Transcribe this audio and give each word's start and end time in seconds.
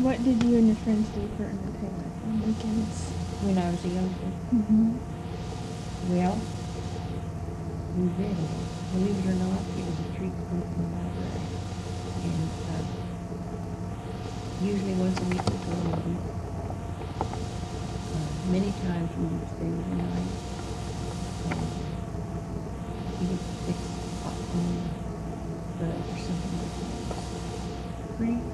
What 0.00 0.24
did 0.24 0.42
you 0.42 0.56
and 0.56 0.66
your 0.66 0.76
friends 0.76 1.08
do 1.10 1.28
for 1.36 1.44
entertainment 1.44 2.12
on 2.24 2.40
weekends? 2.46 3.12
when 3.44 3.56
I 3.56 3.70
was 3.70 3.84
a 3.84 3.88
youngster. 3.88 4.32
Mm-hmm. 4.52 4.96
Well, 6.12 6.36
we 7.96 8.04
lot. 8.36 8.64
Believe 8.92 9.16
it 9.16 9.28
or 9.28 9.36
not, 9.40 9.60
it 9.76 9.84
was 9.84 9.96
a 9.96 10.08
treat 10.16 10.32
to 10.36 10.44
go 10.48 10.60
to 10.60 10.72
the 10.76 10.88
library. 10.92 11.44
And 12.20 12.48
uh, 12.68 12.84
usually 14.64 14.92
once 14.94 15.20
a 15.20 15.24
week 15.24 15.44
we 15.44 15.56
go 15.68 15.72
to 15.72 15.92
a. 15.92 16.16
Uh, 18.12 18.28
many 18.52 18.72
times 18.72 19.08
we 19.16 19.24
would 19.24 19.48
stay 19.56 19.68
overnight. 19.68 20.32
Um, 21.48 21.68
we 23.20 23.24
would 23.26 23.44
fix 23.64 23.80
popcorn, 24.20 24.80
bread, 25.78 25.96
or 25.96 26.18
something 26.24 26.56
like 26.60 26.72
that. 26.80 27.20
Pretty 28.16 28.49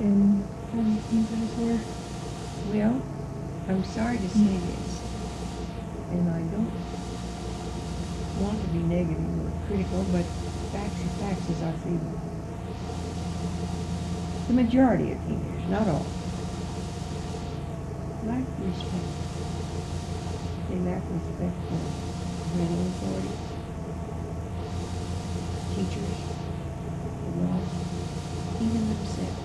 and 0.00 0.44
when 0.72 1.02
you 1.12 1.24
guys 1.24 1.56
were? 1.56 1.80
Well, 2.72 3.02
I'm 3.68 3.84
sorry 3.84 4.18
to 4.18 4.28
say 4.28 4.56
this, 4.56 5.00
and 6.10 6.28
I 6.30 6.40
don't 6.52 6.70
want 8.42 8.60
to 8.60 8.68
be 8.68 8.78
negative 8.80 9.46
or 9.46 9.66
critical, 9.66 10.04
but 10.12 10.24
facts 10.72 11.00
are 11.00 11.14
facts 11.20 11.50
as 11.50 11.62
I 11.62 11.72
see 11.82 11.96
them. 11.96 12.20
The 14.48 14.54
majority 14.54 15.12
of 15.12 15.18
teenagers, 15.26 15.70
not 15.70 15.88
all, 15.88 16.06
lack 18.24 18.44
respect. 18.60 19.25
They 20.68 20.78
lack 20.78 21.02
respect 21.10 21.54
for 21.68 21.80
parental 22.52 22.86
authority, 22.88 23.30
teachers, 25.74 26.16
the 27.24 27.44
law, 27.44 27.60
even 28.60 28.88
themselves. 28.88 29.42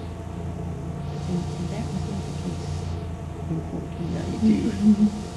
And, 1.30 1.46
and 1.60 1.70
that 1.72 1.86
was 1.94 2.04
not 2.10 2.24
the 2.26 2.50
case 2.50 2.86
in 3.50 3.62
fourteen 3.72 4.14
ninety-two. 4.16 5.08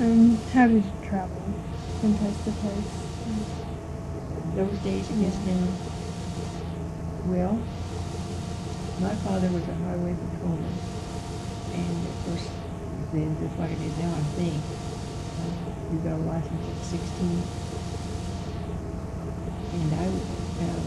Um, 0.00 0.38
how 0.54 0.66
did 0.66 0.84
you 0.84 0.92
travel 1.02 1.42
from 2.00 2.16
place 2.18 2.38
to 2.44 2.52
place? 2.52 3.06
Those 4.54 4.78
days, 4.78 5.10
I 5.10 5.14
guess 5.14 5.36
now, 5.40 5.68
well, 7.26 7.60
my 9.00 9.14
father 9.16 9.48
was 9.48 9.68
a 9.68 9.74
highway 9.74 10.14
patrolman. 10.14 10.78
And 11.74 12.06
of 12.08 12.24
course, 12.26 12.48
then, 13.12 13.36
just 13.40 13.58
like 13.58 13.70
it 13.72 13.80
is 13.80 13.96
now, 13.98 14.12
I 14.14 14.24
think, 14.38 14.54
you 15.92 15.98
got 16.06 16.14
a 16.14 16.24
license 16.24 16.64
at 16.68 16.84
sixteen. 16.84 17.42
And 19.72 19.90
I, 19.94 20.06
um, 20.66 20.86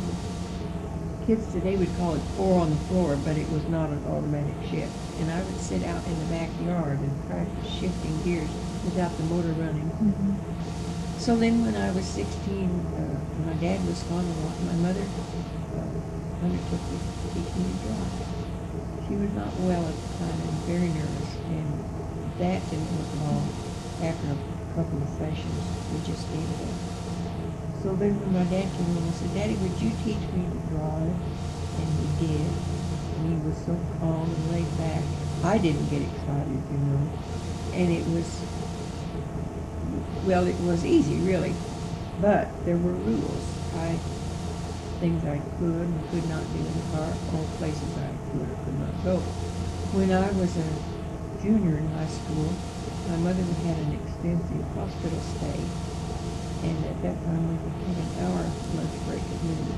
kids 1.26 1.52
today 1.52 1.76
would 1.78 1.96
call 1.98 2.16
it 2.16 2.22
four 2.36 2.62
on 2.62 2.70
the 2.70 2.82
floor, 2.88 3.18
but 3.24 3.38
it 3.38 3.50
was 3.50 3.64
not 3.68 3.90
an 3.90 4.04
automatic 4.08 4.56
shift. 4.70 4.92
And 5.20 5.32
I 5.32 5.42
would 5.44 5.60
sit 5.60 5.84
out 5.84 6.06
in 6.06 6.20
the 6.20 6.26
backyard 6.26 7.00
and 7.00 7.12
practice 7.30 7.72
shifting 7.72 8.16
gears 8.24 8.50
without 8.84 9.16
the 9.18 9.24
motor 9.24 9.54
running. 9.60 9.90
Mm-hmm. 10.00 11.20
So 11.20 11.36
then, 11.38 11.64
when 11.64 11.76
I 11.76 11.92
was 11.92 12.06
16, 12.06 12.68
uh, 12.68 13.48
my 13.48 13.54
dad 13.64 13.80
was 13.88 14.04
gone 14.04 14.26
a 14.26 14.36
lot. 14.44 14.56
My 14.68 14.76
mother 14.84 15.04
uh, 15.04 16.44
undertook 16.44 16.84
to 16.84 16.98
teach 17.32 17.52
me 17.56 17.64
to 17.64 17.78
drive. 17.88 18.12
She 19.08 19.16
was 19.16 19.32
not 19.32 19.52
well 19.64 19.84
at 19.88 19.96
the 19.96 20.10
time 20.20 20.40
and 20.44 20.58
very 20.68 20.90
nervous, 20.92 21.33
that 22.39 22.59
didn't 22.70 22.92
work 22.98 23.12
long. 23.26 23.48
After 24.02 24.28
a 24.28 24.38
couple 24.75 25.02
of 25.02 25.09
sessions, 25.18 25.63
we 25.94 26.00
just 26.06 26.28
gave 26.34 26.44
it 26.44 26.62
up. 26.66 26.78
So 27.84 27.96
then, 27.96 28.19
when 28.19 28.34
my 28.34 28.44
dad 28.46 28.68
came 28.74 28.97
in, 28.97 29.03
I 29.08 29.12
said, 29.12 29.34
"Daddy, 29.35 29.56
would 29.56 29.78
you 29.81 29.91
teach 30.03 30.24
me 30.34 30.44
to 30.47 30.59
drive?" 30.74 31.16
And 31.78 31.90
he 32.00 32.28
did. 32.28 32.47
And 32.47 33.24
he 33.28 33.38
was 33.46 33.58
so 33.63 33.75
calm 34.00 34.28
and 34.28 34.52
laid 34.52 34.69
back. 34.78 35.03
I 35.44 35.58
didn't 35.58 35.90
get 35.90 36.02
excited, 36.02 36.59
you 36.72 36.80
know, 36.88 37.03
and 37.74 37.91
it 37.91 38.08
was 38.08 38.28
well, 40.25 40.47
it 40.47 40.59
was 40.62 40.85
easy, 40.85 41.19
really, 41.19 41.53
but 42.22 42.47
there 42.66 42.78
were 42.78 42.94
rules. 42.94 43.46
I 43.75 44.00
things 45.00 45.25
I 45.25 45.38
could 45.59 45.84
and 45.84 46.12
could 46.12 46.29
not 46.29 46.41
do 46.53 46.59
in 46.59 46.72
the 46.72 46.88
car, 46.96 47.12
all 47.35 47.47
places 47.59 47.91
I 47.97 48.08
could 48.31 48.47
or 48.47 48.56
could 48.63 48.79
not 48.79 49.03
go. 49.03 49.18
When 49.91 50.12
I 50.13 50.31
was 50.31 50.56
a 50.56 50.63
junior 51.44 51.76
in 51.76 51.88
high 52.00 52.08
school, 52.08 52.48
my 53.12 53.20
mother 53.20 53.44
had 53.68 53.76
an 53.76 54.00
extensive 54.00 54.64
hospital 54.80 55.20
stay, 55.36 55.59
and 56.64 56.80
at 56.88 56.96
that 57.04 57.20
time 57.28 57.44
we 57.52 57.56
would 57.59 57.78
take 57.84 58.00
an 58.00 58.12
hour 58.24 58.48
lunch 58.80 58.96
break 59.04 59.20
at 59.20 59.40
noon. 59.44 59.76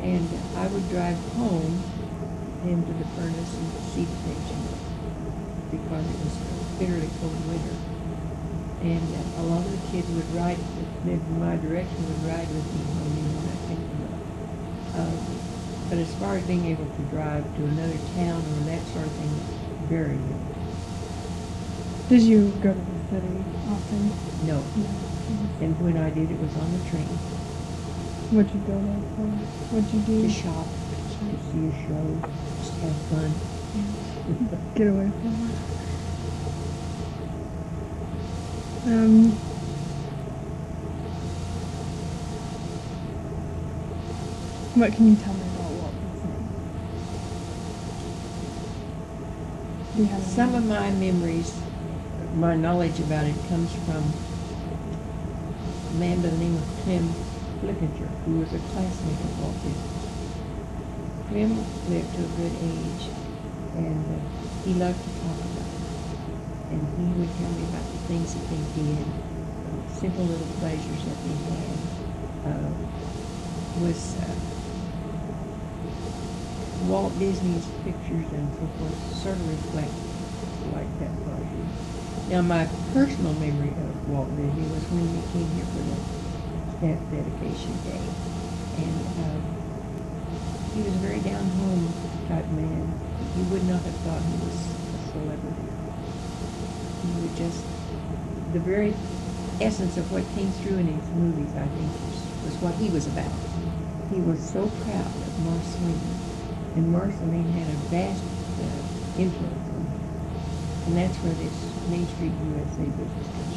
And 0.00 0.24
I 0.56 0.66
would 0.72 0.88
drive 0.88 1.20
home 1.36 1.76
into 2.64 2.88
the 2.88 3.04
furnace 3.12 3.52
and 3.52 3.68
see 3.92 4.08
the 4.08 4.16
patient 4.24 4.64
because 5.76 6.08
it 6.08 6.18
was 6.24 6.40
bitterly 6.80 7.10
cold 7.20 7.36
winter. 7.52 7.76
And 8.80 9.04
uh, 9.12 9.42
a 9.42 9.44
lot 9.52 9.60
of 9.60 9.70
the 9.76 9.82
kids 9.92 10.08
would 10.08 10.28
ride, 10.32 10.56
in 11.04 11.20
my 11.38 11.56
direction, 11.60 12.00
would 12.00 12.24
ride 12.24 12.48
with 12.48 12.66
me 12.72 12.80
home 12.96 13.12
them 13.12 13.36
up. 13.44 15.04
Um, 15.04 15.20
but 15.90 15.98
as 15.98 16.14
far 16.16 16.36
as 16.36 16.46
being 16.46 16.64
able 16.64 16.86
to 16.86 17.02
drive 17.12 17.44
to 17.56 17.62
another 17.62 18.00
town 18.16 18.40
or 18.40 18.64
that 18.72 18.80
sort 18.96 19.04
of 19.04 19.12
thing, 19.12 19.28
very 19.88 20.16
limited. 20.16 20.51
Did 22.08 22.22
you 22.22 22.50
go 22.62 22.72
to 22.72 22.78
the 22.78 22.98
city 23.10 23.44
often? 23.70 24.12
No. 24.46 24.58
No. 24.76 24.90
And 25.64 25.80
when 25.80 25.96
I 25.96 26.10
did, 26.10 26.30
it 26.30 26.38
was 26.40 26.54
on 26.56 26.72
the 26.72 26.90
train 26.90 27.06
What'd 28.32 28.50
you 28.54 28.60
go 28.60 28.72
there 28.72 29.02
for? 29.14 29.28
What'd 29.76 29.92
you 29.92 30.00
do? 30.00 30.22
to 30.22 30.28
shop, 30.30 30.66
to 30.66 31.36
see 31.52 31.68
a 31.68 31.72
show, 31.86 32.04
just 32.64 32.72
have 32.80 32.96
fun. 33.12 33.28
Get 34.74 34.88
away 34.88 35.10
from 35.20 35.32
it. 35.50 35.72
Um, 38.86 39.32
what 44.80 44.92
can 44.94 45.08
you 45.08 45.16
tell 45.16 45.34
me 45.34 45.42
about 45.54 45.70
Walt 45.72 45.94
Disney? 49.94 50.20
Some 50.22 50.54
of 50.54 50.64
my 50.64 50.90
memories, 50.90 51.52
my 52.34 52.56
knowledge 52.56 52.98
about 53.00 53.26
it 53.26 53.36
comes 53.48 53.72
from 53.84 54.02
a 55.90 55.94
man 56.00 56.22
by 56.22 56.28
the 56.28 56.38
name 56.38 56.56
of 56.56 56.64
Clem 56.82 57.06
Flickinger, 57.60 58.08
who 58.24 58.38
was 58.40 58.52
a 58.54 58.58
classmate 58.72 59.20
of 59.20 59.40
Walt 59.42 59.54
Disney. 59.62 59.92
Clem 61.28 61.56
lived 61.92 62.14
to 62.14 62.24
a 62.24 62.28
good 62.40 62.54
age, 62.56 63.04
and 63.76 64.00
uh, 64.08 64.64
he 64.64 64.74
loved 64.74 64.96
to 64.96 65.10
talk 65.20 65.36
about 65.36 65.68
it. 65.68 65.82
And 66.72 66.80
he 66.96 67.06
would 67.20 67.28
tell 67.36 67.52
me 67.52 67.64
about 67.68 67.84
the 67.92 67.98
things 68.08 68.32
that 68.34 68.48
they 68.48 68.62
did, 68.80 69.06
simple 69.92 70.24
little 70.24 70.46
pleasures 70.58 71.04
that 71.04 71.18
they 71.24 71.36
had. 71.52 71.78
Uh, 72.48 72.72
was 73.80 74.16
uh, 74.16 74.34
Walt 76.88 77.16
Disney's 77.18 77.66
pictures 77.84 78.30
and 78.32 78.52
so 78.54 78.66
forth 78.78 79.16
sort 79.16 79.36
of 79.36 79.48
reflect 79.48 79.92
like 80.74 80.90
that 80.98 81.12
pleasure. 81.24 82.01
Now, 82.32 82.40
my 82.40 82.64
personal 82.94 83.34
memory 83.34 83.68
of 83.68 84.08
Walt 84.08 84.24
Disney 84.40 84.64
was 84.72 84.80
when 84.88 85.04
he 85.04 85.20
came 85.36 85.44
here 85.52 85.68
for 85.68 85.84
the 85.84 86.00
staff 86.80 86.96
dedication 87.12 87.76
day, 87.84 88.00
and 88.80 88.96
uh, 89.20 89.36
he 90.72 90.80
was 90.80 90.96
a 90.96 91.02
very 91.04 91.20
down 91.20 91.44
home 91.60 91.92
type 92.32 92.48
man. 92.56 92.88
You 93.36 93.44
would 93.52 93.68
not 93.68 93.84
have 93.84 93.92
thought 94.00 94.24
he 94.24 94.36
was 94.48 94.56
a 94.64 95.00
celebrity. 95.12 95.68
He 97.04 97.12
would 97.20 97.36
just 97.36 97.60
the 98.56 98.64
very 98.64 98.96
essence 99.60 100.00
of 100.00 100.08
what 100.08 100.24
came 100.32 100.48
through 100.64 100.80
in 100.80 100.88
his 100.88 101.04
movies, 101.12 101.52
I 101.52 101.68
think, 101.68 101.92
was, 102.00 102.16
was 102.48 102.56
what 102.64 102.74
he 102.80 102.88
was 102.88 103.12
about. 103.12 103.36
He 104.08 104.24
was 104.24 104.40
so 104.40 104.72
proud 104.88 105.12
of 105.20 105.32
Marceline, 105.44 106.16
and 106.80 106.88
Marceline 106.88 107.52
had 107.60 107.68
a 107.68 107.76
vast 107.92 108.24
uh, 108.24 109.20
influence 109.20 109.68
on 109.68 109.84
him. 109.84 110.00
And 110.88 110.96
that's 110.96 111.20
where 111.20 111.36
this 111.36 111.71
Main 111.88 112.06
Street 112.08 112.30
USA 112.30 112.84
business 112.84 113.28
from. 113.34 113.48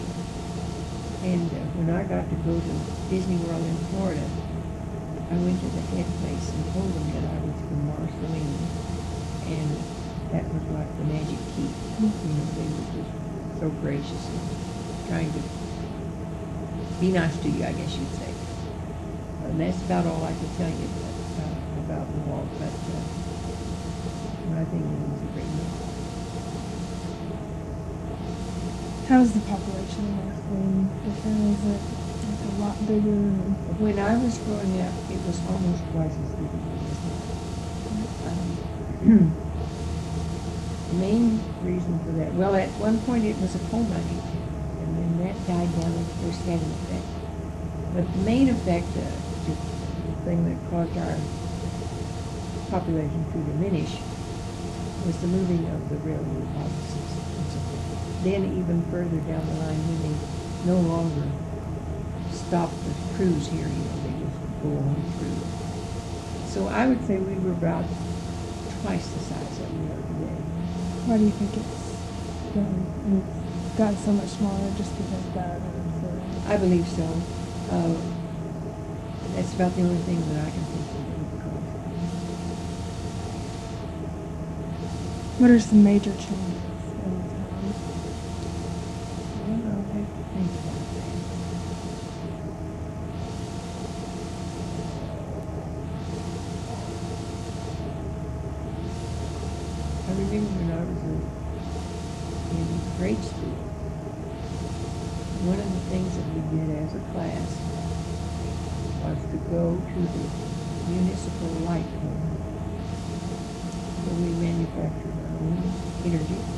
And 1.25 1.50
uh, 1.50 1.57
when 1.81 1.89
I 1.89 2.06
got 2.06 2.22
to 2.30 2.38
go 2.45 2.54
to 2.54 2.72
Disney 3.10 3.38
World 3.45 3.66
in 3.66 3.77
Florida, 3.89 4.22
I 5.33 5.36
went 5.42 5.57
to 5.57 5.69
the 5.74 5.81
head 5.94 6.06
place 6.22 6.54
and 6.54 6.62
told 6.74 6.86
them 6.86 7.06
that 7.18 7.25
I 7.25 7.38
was 7.42 7.57
from 7.66 7.81
Marceline. 7.89 8.54
And 9.50 9.69
that 10.30 10.45
was 10.54 10.62
like 10.69 10.89
the 11.01 11.06
magic 11.10 11.42
key. 11.57 11.69
You 11.98 12.10
know, 12.13 12.45
they 12.57 12.69
were 12.69 12.89
just 12.94 13.10
so 13.57 13.74
gracious 13.81 14.22
and 14.30 14.42
trying 15.10 15.33
to 15.33 15.42
be 17.01 17.10
nice 17.10 17.38
to 17.42 17.50
you, 17.50 17.66
I 17.66 17.74
guess 17.74 17.98
you'd 17.98 18.13
say. 18.22 18.30
And 19.50 19.60
that's 19.60 19.81
about 19.81 20.06
all 20.06 20.24
I 20.24 20.33
could 20.33 20.54
tell 20.57 20.69
you 20.69 20.86
about, 20.86 21.18
uh, 21.42 21.57
about 21.89 22.06
Walt, 22.30 22.50
but 22.62 22.69
uh, 22.69 23.01
I 24.62 24.66
think 24.69 24.81
he 24.81 24.98
was 25.10 25.22
a 25.22 25.30
great 25.33 25.50
man. 25.57 25.94
How's 29.07 29.34
the 29.34 29.40
population 29.42 30.06
Wayne 30.50 30.90
different? 31.06 31.57
Is 31.57 31.66
it 31.66 31.81
a 32.50 32.62
lot 32.62 32.75
bigger? 32.88 33.22
When 33.78 34.00
I 34.00 34.18
was 34.18 34.38
growing 34.40 34.81
up, 34.81 34.94
it 35.12 35.22
was 35.28 35.40
almost 35.48 35.84
twice 35.92 36.13
as 36.18 36.31
big 36.36 36.50
as 36.50 36.66
it 36.66 36.81
is 36.90 37.00
now. 37.06 38.30
Um, 38.31 39.36
Main 41.00 41.42
reason 41.62 42.00
for 42.00 42.12
that, 42.13 42.34
well, 42.34 42.56
at 42.56 42.69
one 42.80 43.00
point 43.02 43.25
it 43.25 43.38
was 43.42 43.56
a 43.56 43.60
coal 43.69 43.84
mining 43.84 44.22
and 44.81 44.98
then 44.98 45.18
that 45.25 45.36
died 45.48 45.81
down, 45.81 45.96
course, 46.22 46.38
had 46.46 46.60
an 46.62 46.72
effect. 46.72 47.06
But 47.94 48.12
the 48.13 48.19
main 48.19 48.50
effect, 48.50 48.88
uh, 48.98 49.01
the 49.46 49.54
the 50.06 50.13
thing 50.25 50.46
that 50.46 50.58
caused 50.69 50.98
our 50.98 51.18
population 52.69 53.25
to 53.31 53.38
diminish 53.51 54.00
was 55.06 55.18
the 55.22 55.28
moving 55.28 55.68
of 55.69 55.90
the 55.90 55.98
railroad 55.98 56.50
offices. 56.58 57.05
And. 58.25 58.44
Then 58.44 58.54
even 58.60 58.81
further 58.92 59.19
down 59.30 59.48
the 59.48 59.54
line, 59.56 59.77
when 59.77 60.01
they 60.01 60.16
no 60.72 60.80
longer 60.80 61.27
stop 62.31 62.72
the 62.72 63.16
crews 63.16 63.48
here, 63.48 63.68
you 63.68 63.83
know, 63.86 63.98
they 64.04 64.13
just 64.25 64.39
go 64.62 64.69
on 64.69 64.98
through. 65.18 65.38
So 66.50 66.68
I 66.68 66.88
would 66.88 67.06
say 67.06 67.18
we 67.19 67.36
were 67.36 67.51
about 67.51 67.86
twice 68.81 69.07
the 69.10 69.19
size 69.19 69.60
that 69.60 69.69
we 69.72 69.86
are 69.92 70.01
today. 70.01 70.42
why 71.06 71.18
do 71.18 71.25
you 71.25 71.31
think 71.31 71.56
it's 71.57 72.01
grown? 72.54 72.86
It's 73.22 73.77
gotten 73.77 73.98
so 73.98 74.12
much 74.13 74.30
smaller 74.30 74.72
just 74.77 74.95
because 74.98 75.25
of 75.25 75.33
that? 75.36 75.62
Or 75.62 75.69
is 75.86 76.01
there- 76.01 76.54
I 76.54 76.57
believe 76.57 76.88
so. 76.88 77.06
Uh, 77.69 77.94
that's 79.36 79.54
about 79.54 79.75
the 79.75 79.81
only 79.83 80.01
thing 80.04 80.18
that 80.33 80.42
I 80.42 80.50
can 80.50 80.63
think 80.66 80.81
of 80.81 80.98
that 81.06 81.18
would 81.19 81.42
cause 81.45 81.69
it. 81.69 81.81
What 85.42 85.51
are 85.51 85.60
some 85.60 85.83
major 85.83 86.12
changes 86.13 86.33
in 87.04 87.12
the 87.12 87.30
town? 87.30 87.74
Well, 89.48 90.25
Remember 90.36 90.58
when 100.60 100.72
I 100.76 100.84
was 100.84 101.00
in, 101.08 101.24
grade 103.00 103.24
school, 103.24 103.56
one 105.48 105.60
of 105.60 105.72
the 105.72 105.80
things 105.88 106.12
that 106.18 106.28
we 106.36 106.44
did 106.52 106.68
as 106.84 106.92
a 106.96 107.04
class 107.16 107.48
was 109.00 109.16
to 109.32 109.38
go 109.48 109.80
to 109.80 110.00
the 110.04 110.28
municipal 110.92 111.48
light 111.64 111.88
plant 112.04 112.28
where 114.04 114.20
we 114.20 114.36
manufactured 114.36 115.16
our 115.24 115.40
own 115.48 115.64
energy 116.04 116.55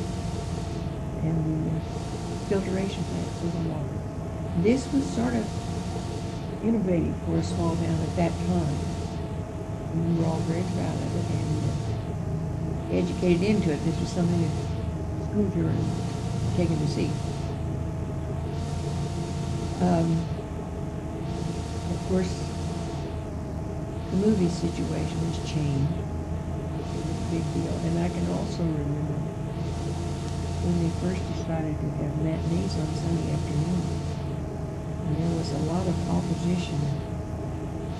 plant 2.94 3.40
the 3.40 3.68
water. 3.68 3.88
This 4.62 4.90
was 4.92 5.04
sort 5.06 5.34
of 5.34 5.44
innovative 6.64 7.14
for 7.26 7.36
a 7.36 7.42
small 7.42 7.76
town 7.76 8.00
at 8.00 8.16
that 8.16 8.32
time. 8.32 8.78
And 9.92 10.16
we 10.16 10.22
were 10.22 10.28
all 10.28 10.38
very 10.48 10.62
proud 10.74 10.94
of 10.94 11.16
it 11.16 11.26
and 11.36 11.70
uh, 11.70 12.96
educated 12.96 13.42
into 13.42 13.72
it. 13.72 13.84
This 13.84 13.98
was 14.00 14.08
something 14.08 14.40
that 14.40 14.50
schools 15.30 15.54
were 15.54 15.72
taken 16.56 16.78
to 16.78 16.88
see. 16.88 17.10
Um, 19.80 20.24
of 21.90 22.08
course, 22.08 22.34
the 24.10 24.16
movie 24.16 24.48
situation 24.48 25.18
has 25.18 25.38
changed. 25.50 25.92
It 25.92 27.04
was 27.06 27.16
a 27.16 27.30
big 27.30 27.44
deal. 27.54 27.74
And 27.86 27.98
I 28.00 28.08
can 28.08 28.28
also 28.32 28.62
remember 28.62 29.17
when 30.68 30.84
they 30.84 30.92
first 31.00 31.24
decided 31.32 31.72
to 31.80 31.88
have 31.96 32.12
matinees 32.20 32.76
on 32.76 32.84
Sunday 32.92 33.32
afternoon. 33.32 33.88
And 35.08 35.16
there 35.16 35.32
was 35.40 35.48
a 35.56 35.64
lot 35.64 35.88
of 35.88 35.96
opposition 36.12 36.76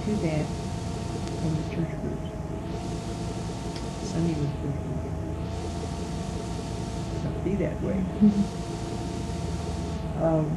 to 0.05 0.13
that 0.29 0.45
from 1.41 1.57
the 1.57 1.65
church 1.73 1.89
groups. 2.05 2.29
Sunday 4.05 4.37
was 4.37 4.53
first 4.61 4.85
week. 4.85 5.09
So 7.25 7.33
be 7.41 7.57
that 7.57 7.81
way. 7.81 8.05
Um, 10.19 10.51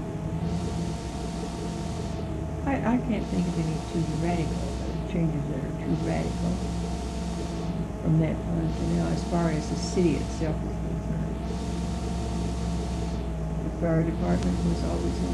I, 2.66 2.74
I 2.74 2.98
can't 2.98 3.24
think 3.28 3.48
of 3.48 3.60
any 3.60 3.78
too 3.94 4.02
radical 4.26 4.58
changes 5.12 5.44
that 5.50 5.60
are 5.60 5.86
too 5.86 5.94
radical 6.02 6.50
from 8.02 8.20
that 8.22 8.34
time 8.34 8.74
to 8.74 8.84
now 8.96 9.08
as 9.10 9.24
far 9.26 9.52
as 9.52 9.70
the 9.70 9.76
city 9.76 10.16
itself 10.16 10.56
is 10.56 10.76
concerned. 10.78 11.01
The 13.82 13.88
fire 13.88 14.04
department 14.04 14.58
was 14.70 14.84
always 14.84 15.18
a 15.18 15.30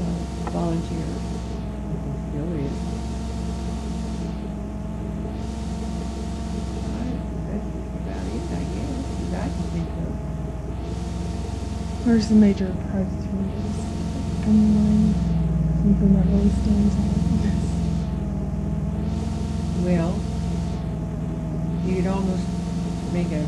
uh, 0.00 0.50
volunteer, 0.50 1.04
it 1.04 2.16
still 2.32 2.50
is. 2.56 2.72
I- 6.88 7.20
That's 7.52 7.68
about 8.00 8.24
it, 8.24 8.44
I 8.56 8.64
guess, 8.72 9.04
that 9.32 9.50
I 9.52 9.84
of. 10.00 10.16
What 12.06 12.14
major 12.30 12.72
price 12.90 13.12
changes? 13.20 13.76
Something 15.82 16.10
that 16.16 16.26
really 16.26 16.48
stands 16.50 16.94
out. 16.96 17.02
Well, 19.84 20.12
you 21.84 21.92
could 21.96 22.06
almost 22.06 22.46
make 23.12 23.30
a 23.32 23.44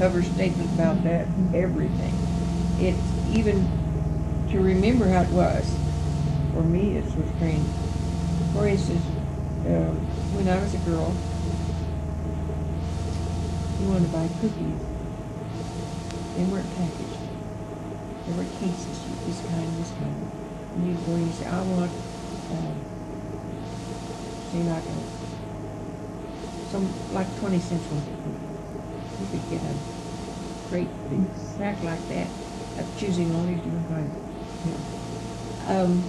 cover 0.00 0.22
statement 0.22 0.72
about 0.72 1.04
that, 1.04 1.26
everything. 1.52 2.16
It's 2.80 3.36
even, 3.36 3.68
to 4.48 4.58
remember 4.58 5.06
how 5.06 5.20
it 5.20 5.28
was, 5.28 5.76
for 6.54 6.62
me, 6.62 6.96
it's 6.96 7.12
so 7.12 7.22
strange. 7.36 7.68
For 8.56 8.66
instance, 8.66 9.04
uh, 9.68 9.92
when 10.32 10.48
I 10.48 10.56
was 10.56 10.72
a 10.72 10.80
girl, 10.88 11.12
you 13.76 13.92
wanted 13.92 14.08
to 14.08 14.12
buy 14.16 14.24
cookies. 14.40 14.80
They 16.32 16.48
weren't 16.48 16.72
packaged. 16.80 17.20
There 18.24 18.40
were 18.40 18.48
cases, 18.56 19.04
this 19.28 19.44
kind, 19.52 19.68
this 19.84 19.92
kind. 20.00 20.16
And 20.16 20.88
you'd 20.88 21.04
go 21.04 21.12
and 21.12 21.26
you 21.28 21.32
say, 21.36 21.44
I 21.44 21.60
want, 21.60 21.92
uh, 21.92 22.72
say 24.48 24.64
like 24.64 24.80
a, 24.80 24.96
some, 26.72 26.88
like 27.12 27.28
twenty 27.36 27.60
cents 27.60 27.84
worth 27.92 28.08
of 28.08 28.16
cookies. 28.24 28.48
You 29.20 29.26
could 29.28 29.44
get 29.50 29.60
a 29.60 29.99
great 30.70 30.88
big 31.10 31.20
sack 31.36 31.82
like 31.82 32.00
that 32.08 32.28
of 32.78 32.86
choosing 32.98 33.34
all 33.34 33.42
these 33.42 33.58
different 33.58 33.88
kinds. 33.90 34.14
Um, 35.66 36.02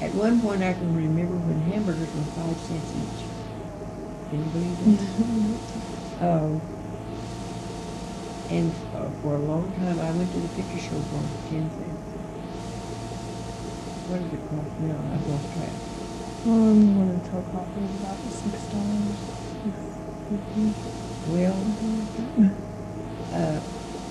at 0.00 0.14
one 0.14 0.40
point, 0.40 0.62
I 0.62 0.72
can 0.72 0.94
remember 0.96 1.34
when 1.46 1.60
hamburgers 1.70 2.08
were 2.14 2.26
five 2.38 2.58
cents 2.66 2.90
each. 2.94 3.26
Can 4.30 4.38
you 4.38 4.50
believe 4.54 4.78
that? 4.78 5.02
Um, 6.22 6.60
and 8.50 8.70
uh, 8.94 9.10
for 9.22 9.34
a 9.34 9.42
long 9.42 9.70
time, 9.78 9.98
I 9.98 10.10
went 10.12 10.30
to 10.32 10.38
the 10.38 10.48
picture 10.54 10.78
show 10.78 10.98
for 11.10 11.22
ten 11.50 11.66
cents. 11.66 12.08
What 14.10 14.22
does 14.22 14.32
it 14.34 14.42
cost 14.50 14.70
now? 14.86 14.98
I've 15.14 15.26
lost 15.26 15.50
track. 15.54 15.74
Um, 16.46 16.98
one 16.98 17.10
of 17.10 17.18
the 17.22 17.30
coffee 17.30 17.86
is 17.86 17.94
about 18.02 18.18
six 18.30 18.54
dollars. 18.70 19.18
Well, 21.24 21.76
uh, 23.32 23.60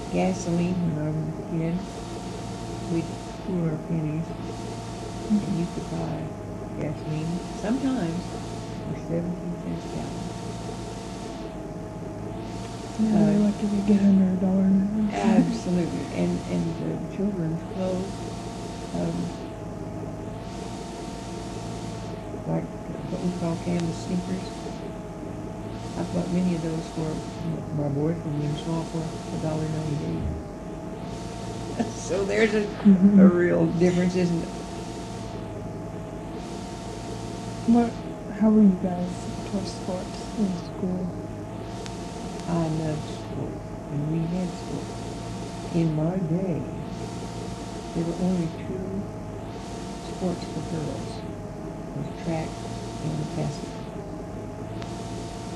gasoline 0.09 0.83
when 0.85 0.97
I 0.97 1.09
was 1.11 1.27
a 1.29 1.33
kid, 1.49 1.79
we'd 2.89 3.07
pool 3.45 3.65
our 3.65 3.77
pennies, 3.77 4.27
and 5.29 5.57
you 5.57 5.67
could 5.67 5.89
buy 5.89 6.29
gasoline 6.75 7.41
sometimes 7.53 8.23
for 8.85 8.95
seventeen 8.95 9.57
cents 9.57 9.85
a 9.85 9.89
gallon. 9.89 10.29
Yeah, 12.97 13.27
Uh, 13.27 13.31
you're 13.31 13.39
lucky 13.39 13.67
to 13.67 13.81
get 13.81 14.01
under 14.01 14.31
a 14.33 14.35
dollar. 14.37 14.69
Absolutely, 15.13 16.07
and, 16.11 16.45
and 16.47 16.77
the 16.77 17.15
children's 17.15 17.63
clothes, 17.63 18.13
um, 18.93 19.31
like 22.45 22.65
what 23.09 23.21
we 23.23 23.31
call 23.31 23.55
canvas 23.57 23.99
sneakers. 23.99 24.51
I 25.97 26.03
bought 26.03 26.31
many 26.31 26.55
of 26.55 26.61
those 26.61 26.87
for 26.95 27.15
my 27.77 27.87
boyfriend 27.89 28.25
when 28.25 28.41
he 28.41 28.47
was 28.53 28.61
small 28.61 28.83
for 28.91 29.01
a 29.01 29.37
dollar 29.41 29.67
ninety-eight. 29.67 30.23
So 31.95 32.23
there's 32.25 32.53
a, 32.53 32.63
a 32.63 32.65
Mhm. 32.87 33.33
real 33.37 33.65
difference, 33.67 34.15
isn't 34.15 34.41
it? 34.43 34.49
What? 37.67 37.91
How 38.39 38.49
were 38.49 38.61
you 38.61 38.77
guys 38.81 39.27
towards 39.51 39.71
sports 39.71 40.19
in 40.37 40.57
school? 40.57 41.07
I 42.47 42.67
love 42.67 42.99
sports, 43.07 43.67
and 43.91 44.11
we 44.11 44.19
had 44.37 44.49
sports. 44.57 44.91
In 45.73 45.95
my 45.95 46.17
day, 46.17 46.61
there 47.95 48.03
were 48.03 48.15
only 48.25 48.49
two 48.67 49.01
sports 50.07 50.45
for 50.45 50.59
girls. 50.75 51.19
Was 51.95 52.07
track 52.23 52.49
and 53.03 53.35
basketball. 53.35 53.70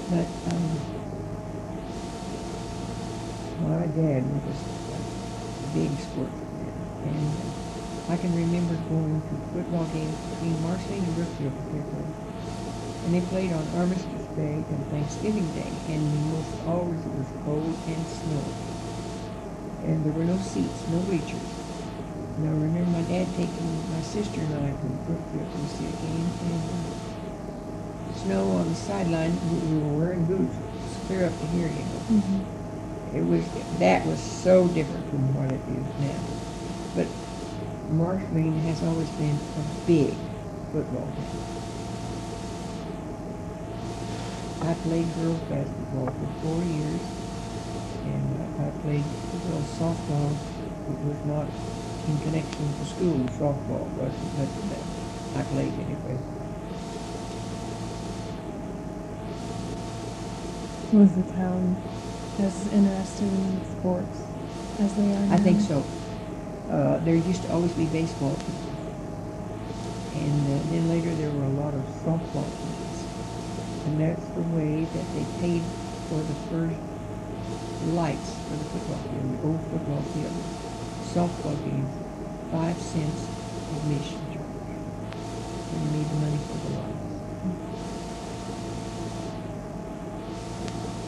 But, 0.09 0.27
um, 0.53 0.69
my 3.61 3.85
dad 3.97 4.21
was 4.45 4.59
a 4.93 5.67
big 5.73 5.91
sport. 5.99 6.29
And 7.03 7.31
uh, 7.41 8.13
I 8.13 8.17
can 8.17 8.35
remember 8.35 8.75
going 8.89 9.21
to 9.21 9.35
football 9.53 9.85
games 9.93 10.15
between 10.29 10.61
Marceline 10.61 11.03
and 11.03 11.15
Brookfield 11.15 11.53
particularly. 11.65 12.13
And 13.05 13.13
they 13.13 13.21
played 13.29 13.51
on 13.53 13.65
Armistice 13.77 14.27
Day 14.35 14.61
and 14.61 14.81
Thanksgiving 14.89 15.47
Day, 15.53 15.71
and 15.93 16.01
most 16.33 16.53
always 16.67 16.99
it 16.99 17.13
was 17.17 17.29
cold 17.45 17.75
and 17.87 18.03
snow. 18.07 18.43
And 19.85 20.03
there 20.03 20.13
were 20.13 20.25
no 20.25 20.37
seats, 20.41 20.83
no 20.89 20.99
bleachers. 21.05 21.49
And 22.37 22.49
I 22.49 22.51
remember 22.51 22.91
my 22.97 23.05
dad 23.05 23.27
taking 23.37 23.69
my 23.93 24.01
sister 24.01 24.41
and 24.41 24.53
I 24.55 24.69
to 24.73 24.87
Brookfield 25.05 25.49
to 25.49 25.69
see 25.77 25.85
a 25.85 25.95
game, 26.01 26.29
and 26.49 26.63
uh, 26.65 26.94
snow 28.25 28.51
on 28.51 28.69
the 28.69 28.75
sideline. 28.75 29.39
We, 29.49 29.59
we 29.59 29.79
were 29.79 29.95
wearing 29.99 30.25
boots, 30.25 30.55
clear 31.07 31.25
up 31.25 31.39
to 31.39 31.47
here, 31.47 31.69
you 31.69 31.85
know. 31.85 32.01
Mhm. 32.09 32.41
It 33.13 33.21
was 33.21 33.45
that 33.79 34.07
was 34.07 34.21
so 34.21 34.67
different 34.67 35.07
from 35.09 35.33
what 35.33 35.51
it 35.51 35.61
is 35.67 35.87
now. 35.99 36.21
But 36.95 37.07
Marceline 37.89 38.61
has 38.65 38.83
always 38.83 39.11
been 39.11 39.39
a 39.55 39.61
big 39.87 40.17
football 40.71 41.07
town. 41.17 41.39
I 44.61 44.73
played 44.75 45.13
girls 45.15 45.41
basketball 45.49 46.07
for 46.07 46.27
four 46.41 46.63
years, 46.63 47.01
and 48.05 48.49
I 48.57 48.71
played 48.81 49.05
girls 49.43 49.67
softball. 49.79 50.35
It 50.89 51.01
was 51.03 51.23
not 51.25 51.47
in 52.07 52.19
connection 52.19 52.73
to 52.75 52.85
school 52.85 53.19
softball, 53.27 53.89
wasn't 53.95 54.35
but 54.35 54.49
I 55.35 55.43
played 55.43 55.73
anyway. 55.79 56.19
Was 60.95 61.13
the 61.13 61.23
town 61.33 61.75
as 62.39 62.71
interested 62.71 63.27
in 63.27 63.65
sports 63.65 64.21
as 64.79 64.95
they 64.95 65.11
are 65.11 65.27
now? 65.27 65.35
I 65.35 65.37
think 65.39 65.59
so. 65.59 65.83
Uh, 66.71 66.99
there 66.99 67.15
used 67.15 67.41
to 67.43 67.51
always 67.51 67.73
be 67.73 67.83
baseball. 67.87 68.37
And 70.15 70.39
uh, 70.47 70.63
then 70.71 70.87
later 70.87 71.13
there 71.15 71.29
were 71.31 71.43
a 71.43 71.55
lot 71.59 71.73
of 71.73 71.83
softball 72.07 72.47
teams. 72.47 73.03
And 73.85 73.99
that's 73.99 74.23
the 74.39 74.41
way 74.55 74.85
that 74.85 75.05
they 75.11 75.25
paid 75.41 75.63
for 76.07 76.23
the 76.23 76.35
first 76.47 76.79
lights 77.91 78.31
for 78.47 78.55
the 78.55 78.63
football 78.63 78.97
field, 79.11 79.35
the 79.35 79.47
old 79.47 79.61
football 79.67 80.01
field. 80.15 80.31
Softball 81.11 81.59
games, 81.65 81.91
five 82.51 82.79
cents 82.79 83.27
admission 83.75 84.21
charge. 84.31 84.71
And 85.75 85.91
you 85.91 85.99
need 85.99 86.07
the 86.07 86.15
money 86.23 86.37
for 86.37 86.55
the 86.69 86.79
lights. 86.79 86.94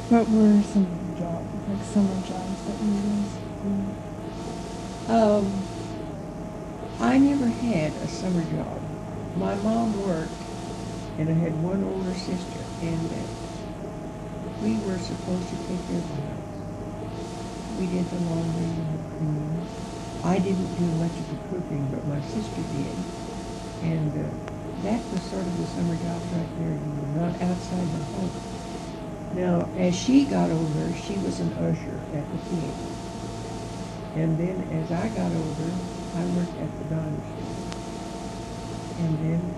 What 0.07 0.23
were 0.31 0.63
some 0.63 0.87
jobs, 1.19 1.51
like 1.67 1.83
summer 1.83 2.15
jobs 2.23 2.63
that 2.63 2.79
you 2.79 2.95
guys 2.95 3.27
do? 3.59 5.11
Um, 5.11 5.43
I 7.03 7.17
never 7.19 7.47
had 7.51 7.91
a 7.91 8.07
summer 8.07 8.39
job. 8.55 8.79
My 9.35 9.55
mom 9.67 9.91
worked, 10.07 10.31
and 11.19 11.27
I 11.27 11.35
had 11.35 11.51
one 11.59 11.83
older 11.83 12.15
sister, 12.15 12.63
and 12.87 13.03
uh, 13.03 13.27
we 14.63 14.79
were 14.87 14.95
supposed 14.95 15.43
to 15.51 15.57
take 15.67 15.83
care 15.91 15.99
of 15.99 16.07
the 16.07 16.23
house. 16.23 16.55
We 17.75 17.91
did 17.91 18.07
the 18.07 18.23
laundry 18.31 18.63
and 18.63 18.87
the 18.95 19.03
cleaning. 19.11 19.59
I 20.23 20.39
didn't 20.39 20.71
do 20.79 20.87
much 21.03 21.19
of 21.19 21.27
the 21.35 21.39
cooking, 21.51 21.83
but 21.91 22.07
my 22.07 22.23
sister 22.31 22.63
did, 22.79 22.95
and 23.83 24.07
uh, 24.15 24.31
that 24.87 25.03
was 25.11 25.19
sort 25.27 25.43
of 25.43 25.51
the 25.59 25.67
summer 25.75 25.99
job 25.99 26.23
right 26.31 26.51
there. 26.63 26.71
You 26.71 26.91
were 26.95 27.27
not 27.27 27.35
outside 27.43 27.91
the 27.91 28.03
home. 28.15 28.56
Now, 29.37 29.69
as 29.77 29.93
she 29.95 30.25
got 30.25 30.49
older, 30.49 30.89
she 31.05 31.13
was 31.19 31.39
an 31.39 31.53
usher 31.61 32.01
at 32.17 32.25
the 32.25 32.39
theater. 32.49 32.89
And 34.17 34.33
then 34.33 34.65
as 34.73 34.91
I 34.91 35.09
got 35.09 35.29
older, 35.29 35.69
I 36.17 36.25
worked 36.33 36.57
at 36.57 36.73
the 36.73 36.89
diner. 36.89 37.21
And 38.97 39.13
then 39.21 39.53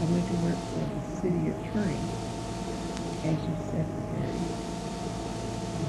I 0.00 0.04
went 0.08 0.24
to 0.28 0.36
work 0.48 0.56
for 0.72 0.80
the 0.80 1.04
city 1.20 1.52
attorney 1.52 2.00
as 3.28 3.36
his 3.44 3.60
secretary. 3.68 4.40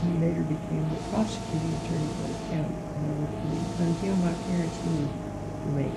He 0.03 0.19
later 0.19 0.43
became 0.43 0.83
the 0.91 0.99
prosecuting 1.15 1.79
attorney 1.79 2.11
for 2.11 2.27
the 2.27 2.39
county. 2.51 2.75
Until 3.79 4.19
my 4.19 4.35
parents 4.51 4.75
moved 4.83 5.15
Macon. 5.71 5.95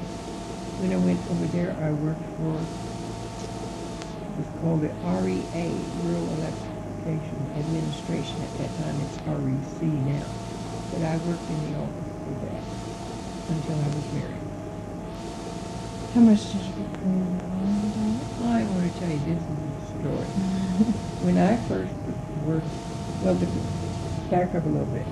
When 0.79 0.95
I 0.95 0.97
went 1.03 1.19
over 1.27 1.47
there, 1.51 1.75
I 1.83 1.91
worked 1.91 2.23
for, 2.39 2.55
it 2.55 4.39
was 4.39 4.47
called 4.63 4.83
the 4.83 4.95
REA, 5.03 5.75
Rural 6.07 6.39
Administration. 7.09 8.37
At 8.43 8.59
that 8.59 8.73
time, 8.85 9.01
it's 9.01 9.17
REC 9.25 9.83
now. 10.05 10.27
But 10.93 11.03
I 11.09 11.17
worked 11.25 11.49
in 11.49 11.73
the 11.73 11.79
office 11.81 12.13
for 12.21 12.37
that 12.45 12.63
until 13.49 13.81
I 13.81 13.89
was 13.97 14.13
married. 14.13 14.45
How 16.13 16.21
much 16.21 16.53
did 16.53 16.61
you 16.61 16.73
get 16.77 16.93
paid 17.01 17.41
hour? 17.49 18.61
I 18.61 18.65
want 18.65 18.93
to 18.93 19.01
tell 19.01 19.09
you 19.09 19.19
this 19.25 19.41
is 19.41 19.57
a 19.57 19.87
story. 19.97 20.29
When 21.25 21.39
I 21.39 21.57
first 21.65 21.93
worked, 22.45 22.69
well, 23.25 23.37
to 23.41 23.47
back 24.29 24.55
up 24.55 24.67
a 24.67 24.69
little 24.69 24.93
bit. 24.93 25.07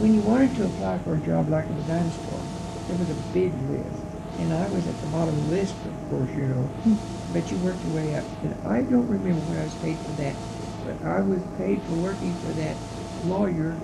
When 0.00 0.12
you 0.12 0.20
wanted 0.20 0.54
to 0.56 0.66
apply 0.66 0.98
for 0.98 1.14
a 1.14 1.18
job 1.18 1.48
like 1.48 1.64
at 1.64 1.76
the 1.76 1.84
store, 2.10 2.44
there 2.88 2.98
was 2.98 3.08
a 3.08 3.16
big 3.32 3.52
list. 3.72 4.04
And 4.40 4.52
I 4.52 4.68
was 4.68 4.86
at 4.86 5.00
the 5.00 5.06
bottom 5.06 5.32
of 5.32 5.48
the 5.48 5.56
list, 5.56 5.74
of 5.86 6.10
course, 6.10 6.28
you 6.36 6.52
know. 6.52 6.68
Hmm. 6.84 7.32
But 7.32 7.50
you 7.50 7.56
worked 7.58 7.82
your 7.86 7.94
way 7.94 8.14
up. 8.14 8.24
And 8.42 8.52
I 8.66 8.82
don't 8.82 9.08
remember 9.08 9.40
what 9.48 9.58
I 9.58 9.64
was 9.64 9.74
paid 9.76 9.96
for 9.96 10.12
that. 10.20 10.36
But 10.84 11.02
I 11.06 11.20
was 11.20 11.40
paid 11.56 11.80
for 11.82 11.94
working 11.94 12.34
for 12.36 12.52
that 12.52 12.76
lawyer 13.26 13.74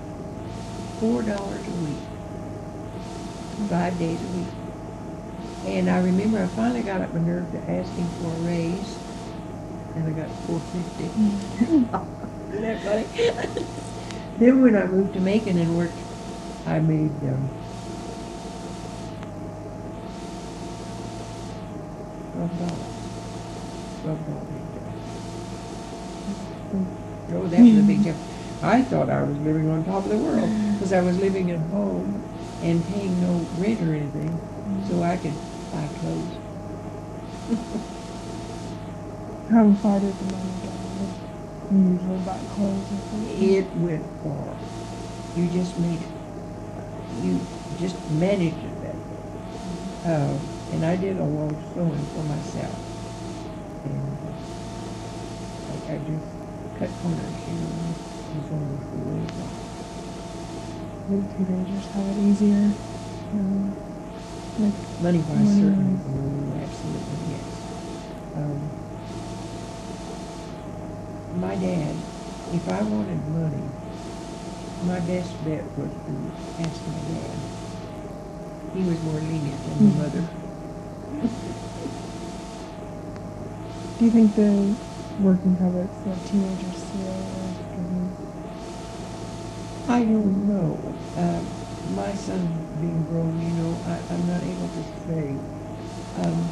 four 0.99 1.23
dollars 1.23 1.67
a 1.67 1.71
week. 1.71 1.97
Five 3.69 3.97
days 3.97 4.19
a 4.21 4.27
week. 4.37 4.47
And 5.65 5.89
I 5.89 5.99
remember 5.99 6.43
I 6.43 6.47
finally 6.47 6.81
got 6.83 7.01
up 7.01 7.13
my 7.13 7.21
nerve 7.21 7.51
to 7.51 7.57
ask 7.71 7.91
him 7.93 8.07
for 8.21 8.27
a 8.27 8.39
raise. 8.41 8.97
And 9.95 10.07
I 10.07 10.11
got 10.11 10.29
four 10.45 10.59
fifty. 10.59 11.05
Isn't 11.65 12.61
that 12.61 12.81
funny? 12.83 13.05
then 14.37 14.61
when 14.61 14.75
I 14.75 14.85
moved 14.85 15.13
to 15.13 15.19
Macon 15.19 15.57
and 15.57 15.75
worked, 15.75 15.97
I 16.67 16.79
made 16.79 17.11
um, 17.23 17.49
twelve 22.33 22.57
dollars. 22.59 22.93
Twelve 24.03 24.25
dollars. 24.27 24.50
Oh, 27.33 27.47
that 27.47 27.61
was 27.61 27.77
a 27.77 27.83
big 27.83 28.03
jump. 28.03 28.17
I 28.61 28.81
thought 28.83 29.09
I 29.09 29.23
was 29.23 29.37
living 29.39 29.69
on 29.69 29.83
top 29.85 30.03
of 30.05 30.09
the 30.09 30.17
world 30.17 30.49
because 30.73 30.93
I 30.93 31.01
was 31.01 31.17
living 31.19 31.49
at 31.51 31.59
home 31.71 32.21
and 32.61 32.85
paying 32.87 33.19
no 33.21 33.33
rent 33.57 33.81
or 33.81 33.93
anything, 33.93 34.29
so 34.87 35.01
I 35.01 35.17
could 35.17 35.33
buy 35.71 35.87
clothes. 35.99 36.37
How 39.51 39.71
far 39.81 39.99
did 39.99 40.13
the 40.17 40.25
money 40.31 40.51
go? 40.63 40.71
You 41.71 41.93
usually 41.93 42.19
buy 42.19 42.39
clothes? 42.55 42.87
It 43.39 43.65
went 43.77 44.05
far. 44.23 44.55
You 45.35 45.47
just 45.49 45.77
made 45.79 46.01
it. 46.01 47.25
You 47.25 47.39
just 47.79 47.95
managed 48.11 48.57
it 48.57 48.81
that 48.83 48.95
way. 48.95 49.21
Uh, 50.05 50.37
and 50.73 50.85
I 50.85 50.95
did 50.95 51.17
a 51.17 51.23
lot 51.23 51.51
of 51.51 51.57
sewing 51.73 52.05
for 52.13 52.23
myself. 52.23 52.75
And 53.85 54.17
I, 55.89 55.93
I 55.93 55.97
just 55.97 56.40
cut 56.81 56.89
corners, 57.03 57.37
you 57.47 57.53
know, 57.53 57.93
was 58.33 58.49
way 59.05 59.21
it 59.21 59.29
was. 59.37 59.53
Teenagers 61.37 61.85
have 61.93 62.07
it 62.07 62.17
easier? 62.17 62.73
Um, 63.33 63.75
like, 64.57 64.73
Money 64.99 65.19
wise, 65.19 65.45
Money 65.45 65.61
certainly. 65.61 65.93
wise. 65.93 66.63
Absolutely, 66.63 67.37
yes. 67.37 67.61
Um, 68.35 68.71
my 71.37 71.55
dad, 71.55 71.95
if 72.51 72.67
I 72.67 72.81
wanted 72.81 73.27
money, 73.27 73.69
my 74.81 74.99
best 74.99 75.43
bet 75.43 75.65
was 75.77 75.91
to 76.07 76.31
ask 76.65 76.81
my 76.87 76.99
dad. 77.13 77.37
He 78.73 78.83
was 78.83 78.99
more 79.01 79.19
lenient 79.21 79.61
than 79.65 79.77
my 79.83 80.03
mother. 80.03 80.25
do 83.97 84.05
you 84.05 84.11
think 84.11 84.35
the 84.35 84.90
working 85.21 85.55
habits 85.57 86.05
of 86.07 86.17
teenagers 86.29 86.81
today? 86.91 87.31
I 89.87 90.03
don't 90.03 90.47
know. 90.47 90.79
Um, 91.17 91.45
my 91.95 92.13
son 92.13 92.41
being 92.79 93.03
grown, 93.05 93.37
you 93.41 93.53
know, 93.61 93.77
I, 93.85 93.99
I'm 94.13 94.25
not 94.25 94.41
able 94.41 94.69
to 94.71 94.83
say. 95.05 95.35
Um, 96.23 96.49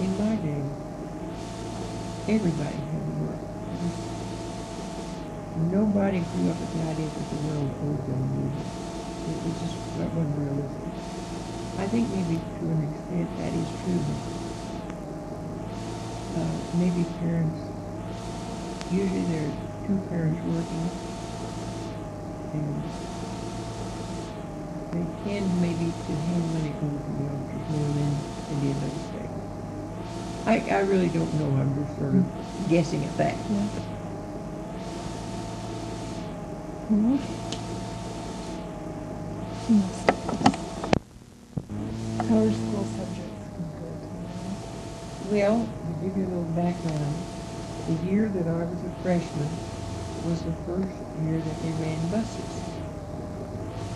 in 0.00 0.16
my 0.16 0.36
day, 0.36 0.62
everybody 2.32 2.76
had 2.76 3.04
work. 3.20 3.40
Nobody 5.70 6.20
grew 6.20 6.50
up 6.50 6.58
with 6.60 6.72
the 6.72 6.82
idea 6.88 7.08
that 7.08 7.30
the 7.30 7.36
world 7.48 7.70
owed 7.82 8.06
them 8.06 8.22
music. 8.38 8.66
It 9.28 9.38
was 9.44 9.54
just, 9.60 9.98
that 9.98 10.10
wasn't 10.14 10.38
realistic. 10.38 10.83
I 11.78 11.86
think 11.88 12.08
maybe 12.10 12.36
to 12.36 12.64
an 12.70 12.82
extent 12.92 13.28
that 13.38 13.52
is 13.52 13.68
true. 13.82 14.04
Uh, 16.36 16.76
maybe 16.76 17.04
parents 17.20 17.60
usually 18.90 19.24
there 19.24 19.48
are 19.48 19.52
two 19.86 19.98
parents 20.08 20.40
working. 20.46 20.90
And 22.52 22.82
they 24.92 25.30
tend 25.30 25.60
maybe 25.60 25.92
to 26.06 26.12
hand 26.14 26.54
money 26.54 26.72
over 26.82 26.98
to 26.98 27.10
the 27.18 27.26
elders 27.28 27.64
more 27.70 27.88
than 27.98 28.34
did 28.60 28.76
those 28.80 29.02
days. 29.12 29.30
I, 30.46 30.76
I 30.76 30.80
really 30.80 31.08
don't 31.08 31.32
know, 31.34 31.46
I'm 31.60 31.74
just 31.84 31.98
sort 31.98 32.14
of 32.14 32.68
guessing 32.68 33.04
at 33.04 33.16
that. 33.16 33.34
Yeah. 33.50 33.66
Well, 36.90 37.18
yes. 39.68 40.03
The 47.86 48.10
year 48.10 48.28
that 48.28 48.48
I 48.48 48.64
was 48.64 48.80
a 48.80 48.90
freshman 49.02 49.48
was 50.24 50.40
the 50.42 50.52
first 50.64 50.88
year 51.28 51.36
that 51.36 51.56
they 51.60 51.72
ran 51.84 52.00
buses. 52.08 52.52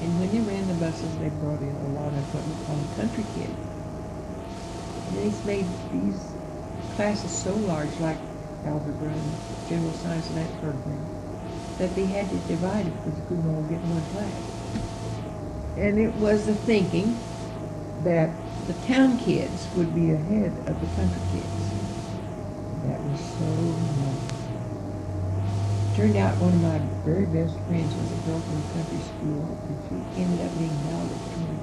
And 0.05 0.13
when 0.21 0.31
they 0.31 0.41
ran 0.45 0.69
the 0.69 0.75
buses, 0.75 1.09
they 1.19 1.33
brought 1.41 1.61
in 1.65 1.73
a 1.73 1.89
lot 1.97 2.13
of 2.13 2.25
what 2.37 2.45
we 2.45 2.55
call 2.69 2.77
country 3.01 3.25
kids. 3.33 3.57
And 5.09 5.17
they 5.17 5.33
made 5.49 5.67
these 5.91 6.21
classes 6.97 7.33
so 7.33 7.55
large, 7.65 7.89
like 7.99 8.19
algebra 8.67 9.09
and 9.09 9.33
general 9.69 9.93
science 10.05 10.29
and 10.29 10.37
that 10.37 10.51
sort 10.61 10.75
of 10.77 10.83
thing, 10.85 11.03
that 11.79 11.95
they 11.97 12.05
had 12.05 12.29
to 12.29 12.37
divide 12.45 12.87
it 12.87 12.93
because 13.01 13.19
they 13.19 13.27
couldn't 13.29 13.49
all 13.55 13.63
get 13.73 13.81
in 13.81 13.89
one 13.89 14.05
class. 14.13 14.45
And 15.81 15.99
it 15.99 16.13
was 16.21 16.45
the 16.45 16.55
thinking 16.55 17.19
that 18.05 18.31
the 18.67 18.75
town 18.87 19.19
kids 19.19 19.67
would 19.77 19.95
be 19.95 20.13
ahead 20.13 20.53
of 20.67 20.77
the 20.77 20.89
country 20.95 21.23
kids. 21.33 21.78
So 23.39 23.45
wrong. 23.45 24.19
Turned 25.95 26.17
out 26.17 26.41
one 26.41 26.55
of 26.55 26.61
my 26.61 26.79
very 27.05 27.27
best 27.27 27.61
friends 27.61 27.95
was 27.97 28.11
a 28.11 28.17
girl 28.17 28.41
from 28.41 28.65
country 28.73 29.01
school, 29.01 29.59
and 29.69 29.79
she 29.89 30.21
ended 30.21 30.41
up 30.45 30.57
being 30.59 30.83
to 30.83 31.39
me. 31.41 31.59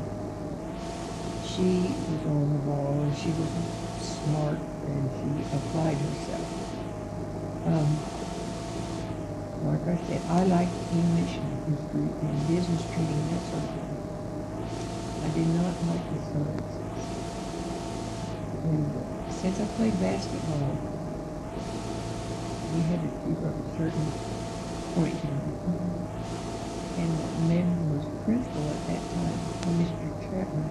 She 1.42 1.96
was 2.10 2.26
on 2.26 2.52
the 2.52 2.60
ball, 2.60 3.02
and 3.02 3.16
she 3.16 3.32
was 3.32 3.50
smart, 3.98 4.60
and 4.86 5.10
she 5.22 5.48
applied 5.52 5.98
herself. 6.00 6.50
Um, 7.66 8.06
like 9.62 9.88
I 9.88 9.98
said, 9.98 10.24
I 10.30 10.44
like 10.46 10.70
English 10.92 11.40
and 11.40 11.60
history 11.66 12.16
and 12.22 12.48
business 12.48 12.86
training, 12.86 13.28
that 13.30 13.46
sort 13.46 13.64
of 13.64 13.72
thing. 13.72 13.98
I 15.22 15.30
did 15.30 15.48
not 15.48 15.84
like 15.84 16.10
the 16.10 16.20
sciences. 16.20 17.20
And 18.64 18.94
since 19.30 19.60
I 19.60 19.66
played 19.66 20.00
basketball, 20.00 20.78
we 22.76 22.84
had 22.92 23.02
to 23.02 23.10
keep 23.24 23.40
up 23.40 23.56
a 23.56 23.78
certain 23.78 24.12
point 24.96 25.16
in 25.24 25.30
And 26.98 27.12
who 27.72 27.96
was 27.96 28.06
principal 28.26 28.70
at 28.70 28.88
that 28.88 29.04
time, 29.14 29.40
Mr. 29.80 30.12
Chapman, 30.30 30.68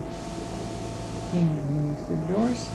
came 1.33 1.57
to 1.57 1.63
me 1.65 1.89
and 1.89 1.99
said, 2.07 2.29
Doris, 2.29 2.69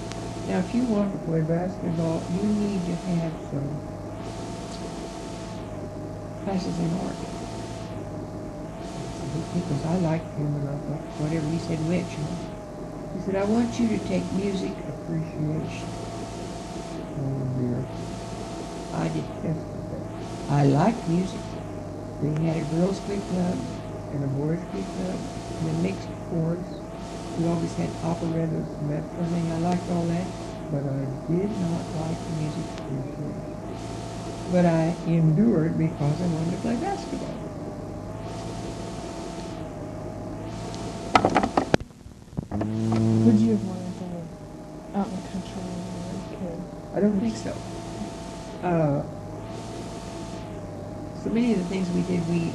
now 0.48 0.60
if 0.60 0.74
you 0.74 0.84
want 0.84 1.12
to 1.14 1.20
play 1.26 1.42
basketball, 1.42 2.22
you 2.34 2.44
need 2.44 2.86
to 2.86 2.96
have 2.96 3.34
some 3.52 3.70
classes 6.44 6.78
in 6.80 6.92
art. 7.06 7.16
Because 9.54 9.86
I 9.86 9.98
liked 9.98 10.34
him 10.38 10.56
and 10.58 10.70
I 10.70 10.78
thought 10.90 11.22
whatever 11.22 11.46
he 11.48 11.60
said 11.60 11.80
you. 12.18 12.26
He 13.14 13.22
said, 13.22 13.36
I 13.36 13.44
want 13.46 13.80
you 13.80 13.88
to 13.90 14.00
take 14.08 14.32
music 14.34 14.74
appreciation. 14.88 15.90
Dear. 17.16 17.49
I 19.00 19.08
that. 19.08 20.02
I 20.50 20.66
liked 20.66 21.08
music. 21.08 21.42
They 22.22 22.32
had 22.46 22.58
a 22.58 22.66
girls' 22.66 23.00
glee 23.00 23.20
club 23.20 23.58
and 24.12 24.24
a 24.24 24.28
boys' 24.28 24.60
glee 24.72 24.84
club 24.96 25.20
and 25.60 25.70
a 25.70 25.74
mixed 25.74 26.10
chorus. 26.30 26.68
We 27.38 27.48
always 27.48 27.76
had 27.76 27.92
operettas 28.04 28.68
and 28.82 28.92
that 28.92 29.04
sort 29.16 29.28
of. 29.28 29.34
I 29.34 29.58
liked 29.58 29.90
all 29.90 30.06
that, 30.08 30.28
but 30.72 30.84
I 30.84 31.08
did 31.32 31.58
not 31.58 31.86
like 31.96 32.20
the 32.26 32.34
music. 32.34 32.66
But 34.52 34.66
I 34.66 34.98
endured 35.06 35.78
because 35.78 36.22
I 36.22 36.26
wanted 36.26 36.52
to 36.52 36.58
play 36.58 36.76
basketball. 36.76 37.36
Would 43.26 43.40
you 43.40 43.52
have 43.52 43.64
wanted 43.64 43.98
to 44.00 44.04
live 44.06 44.28
out 44.96 45.08
in 45.08 45.16
the 45.22 45.30
country 45.30 45.62
when 45.62 45.86
you 45.86 46.02
were 46.04 46.18
a 46.18 46.50
kid? 46.50 46.64
I 46.96 47.00
don't 47.00 47.20
think 47.20 47.38
so. 47.38 47.56
Uh, 48.64 49.04
many 51.32 51.54
of 51.54 51.60
the 51.60 51.66
things 51.66 51.90
we 51.92 52.02
did, 52.02 52.28
we 52.30 52.52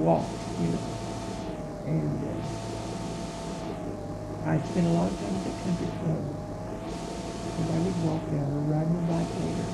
walked, 0.00 0.32
you 0.60 0.68
know. 0.72 0.80
And 1.86 2.16
uh, 2.24 2.32
I 4.48 4.58
spent 4.58 4.86
a 4.86 4.90
lot 4.90 5.08
of 5.08 5.16
time 5.20 5.36
at 5.36 5.44
the 5.44 5.50
country 5.64 5.88
club. 6.00 6.22
And 7.54 7.66
I 7.70 7.78
would 7.84 7.98
walk 8.08 8.22
down 8.32 8.48
or 8.56 8.64
ride 8.72 8.88
my 8.88 9.00
bike 9.12 9.32
later. 9.44 9.68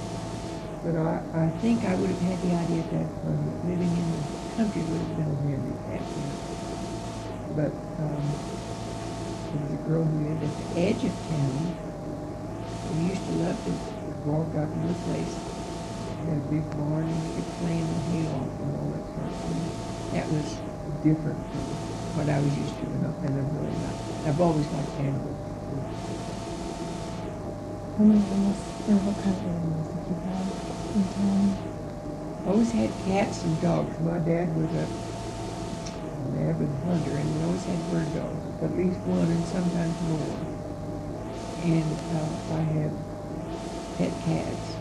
But 0.82 0.94
I, 0.96 1.22
I 1.34 1.48
think 1.62 1.84
I 1.84 1.94
would 1.94 2.10
have 2.10 2.20
had 2.20 2.38
the 2.42 2.52
idea 2.56 2.82
at 2.82 2.90
that 2.90 3.08
that 3.10 3.64
living 3.68 3.92
in 3.94 4.06
the 4.10 4.22
country 4.56 4.82
would 4.82 5.00
have 5.00 5.16
been 5.16 5.30
a. 5.30 5.38
You 5.46 6.22
know. 6.26 6.38
But 7.54 7.72
um, 8.00 8.24
there 9.50 9.62
was 9.62 9.72
a 9.74 9.82
girl 9.86 10.04
who 10.04 10.16
lived 10.28 10.42
at 10.42 10.54
the 10.74 10.80
edge 10.80 11.04
of 11.04 11.14
town. 11.28 11.74
We 12.96 13.10
used 13.10 13.24
to 13.26 13.32
love 13.38 13.58
to 13.64 13.70
walk 14.28 14.50
out 14.56 14.66
to 14.66 14.78
her 14.82 14.94
place. 15.06 15.49
Had 16.28 16.50
big 16.50 16.64
barn 16.76 17.08
and 17.08 17.44
play 17.58 17.78
in 17.78 17.86
the 17.88 18.00
hayloft 18.12 18.60
and 18.60 18.70
all 18.76 18.88
that 18.92 19.04
sort 19.16 19.24
of 19.24 19.38
thing. 19.48 19.64
That 20.12 20.26
was 20.30 20.46
different 21.02 21.40
from 21.50 21.64
what 22.14 22.28
I 22.28 22.38
was 22.40 22.52
used 22.56 22.76
to 22.76 22.84
and 22.92 23.06
I, 23.06 23.10
and 23.24 23.34
I 23.34 23.42
really 23.56 23.72
it. 23.72 24.28
I've 24.28 24.40
always 24.40 24.66
liked 24.68 24.94
animals. 25.00 25.38
How 27.96 28.04
many 28.04 28.20
animals, 28.20 28.60
or 28.88 28.96
what 29.04 29.16
kind 29.20 29.36
of 29.36 29.44
animals 29.48 29.88
did 29.92 30.04
you 30.08 30.16
have 30.28 30.48
in 30.96 31.04
town? 31.20 31.52
I 32.44 32.50
always 32.50 32.72
had 32.72 32.90
cats 33.04 33.44
and 33.44 33.54
dogs. 33.60 33.92
My 34.00 34.18
dad 34.24 34.48
was 34.56 34.72
a, 34.72 34.88
an 34.88 36.48
avid 36.48 36.72
hunter 36.88 37.16
and 37.16 37.28
we 37.28 37.44
always 37.44 37.64
had 37.64 37.80
bird 37.92 38.08
dogs, 38.16 38.40
at 38.64 38.72
least 38.76 39.00
one 39.04 39.28
and 39.28 39.44
sometimes 39.48 39.96
more. 40.08 40.36
And 41.64 41.92
uh, 42.16 42.56
I 42.56 42.62
had 42.64 42.92
pet 44.00 44.12
cats. 44.24 44.79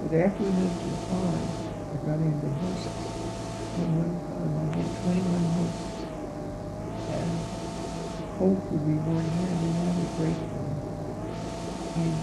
But 0.00 0.16
after 0.16 0.42
we 0.42 0.50
moved 0.50 0.80
to 0.80 0.86
the 0.88 1.00
farm, 1.12 1.44
I 1.92 1.96
got 2.04 2.18
into 2.24 2.48
horses. 2.60 3.00
At 3.80 3.88
one 3.92 4.16
time 4.16 4.52
I 4.56 4.66
had 4.72 4.88
21 5.04 5.44
horses. 5.60 6.08
And 7.10 7.30
Hope 8.40 8.60
would 8.72 8.84
be 8.88 8.96
born 9.04 9.20
here 9.20 9.52
and 9.52 9.60
then 9.60 9.76
I 9.76 9.92
would 9.92 10.12
break 10.16 10.38
them. 10.40 10.68
And 12.00 12.16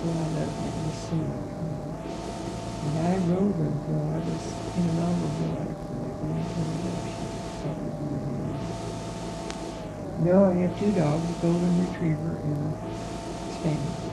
so 0.00 0.04
I 0.08 0.26
loved 0.40 0.56
having 0.56 0.96
so 0.96 1.14
much 1.20 1.44
fun. 1.52 1.76
And 2.80 2.94
I 2.96 3.20
rode 3.28 3.60
until 3.60 4.00
I 4.00 4.24
was 4.24 4.44
in 4.80 4.84
an 4.88 4.96
automobile 5.04 5.68
accident 5.68 6.16
when 6.24 6.32
I 6.32 6.44
turned 6.56 6.80
I 10.50 10.54
have 10.64 10.78
two 10.78 10.92
dogs, 10.92 11.30
a 11.30 11.32
golden 11.40 11.86
retriever 11.86 12.36
and 12.42 12.74
a 12.74 13.52
spaniel. 13.54 14.09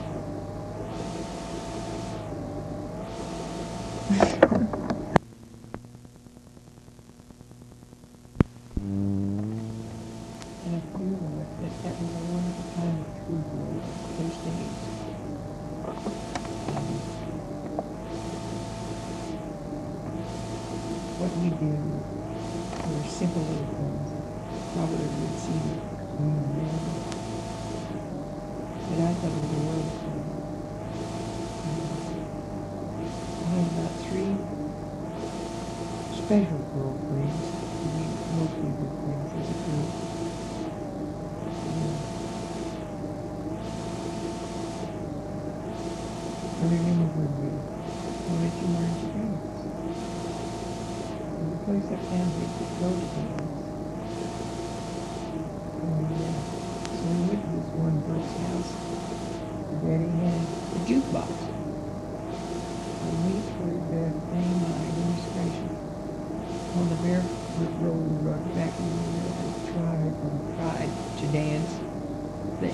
road 67.80 68.54
back 68.54 68.72
and 68.78 68.90
we 68.92 69.72
tried 69.72 70.12
and 70.12 70.56
tried 70.56 70.90
to 71.18 71.26
dance. 71.28 71.78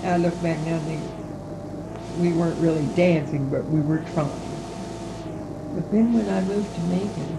I 0.05 0.17
look 0.17 0.40
back 0.43 0.59
now 0.61 0.77
and 0.77 0.87
think 0.87 1.03
we 2.19 2.33
weren't 2.33 2.59
really 2.59 2.87
dancing, 2.95 3.49
but 3.51 3.64
we 3.67 3.81
were 3.81 3.99
trying. 4.12 4.31
But 5.75 5.90
then 5.90 6.12
when 6.12 6.29
I 6.31 6.40
moved 6.43 6.75
to 6.75 6.81
Macon, 6.83 7.38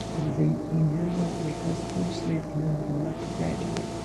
I 0.00 0.28
was 0.28 0.38
18 0.38 0.96
years 0.96 1.18
old 1.20 1.46
because 1.46 1.80
I 1.84 1.98
lived 2.28 2.46
here 2.54 2.64
and 2.64 3.08
I 3.08 3.12
graduate 3.38 4.01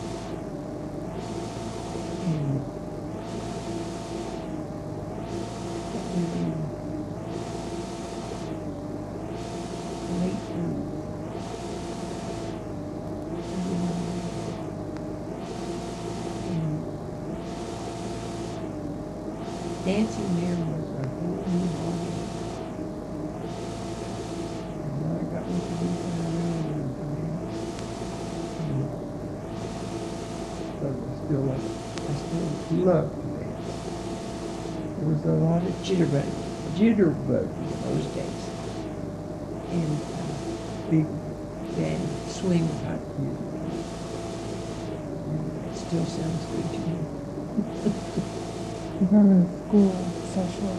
School 49.07 49.95
social 50.35 50.75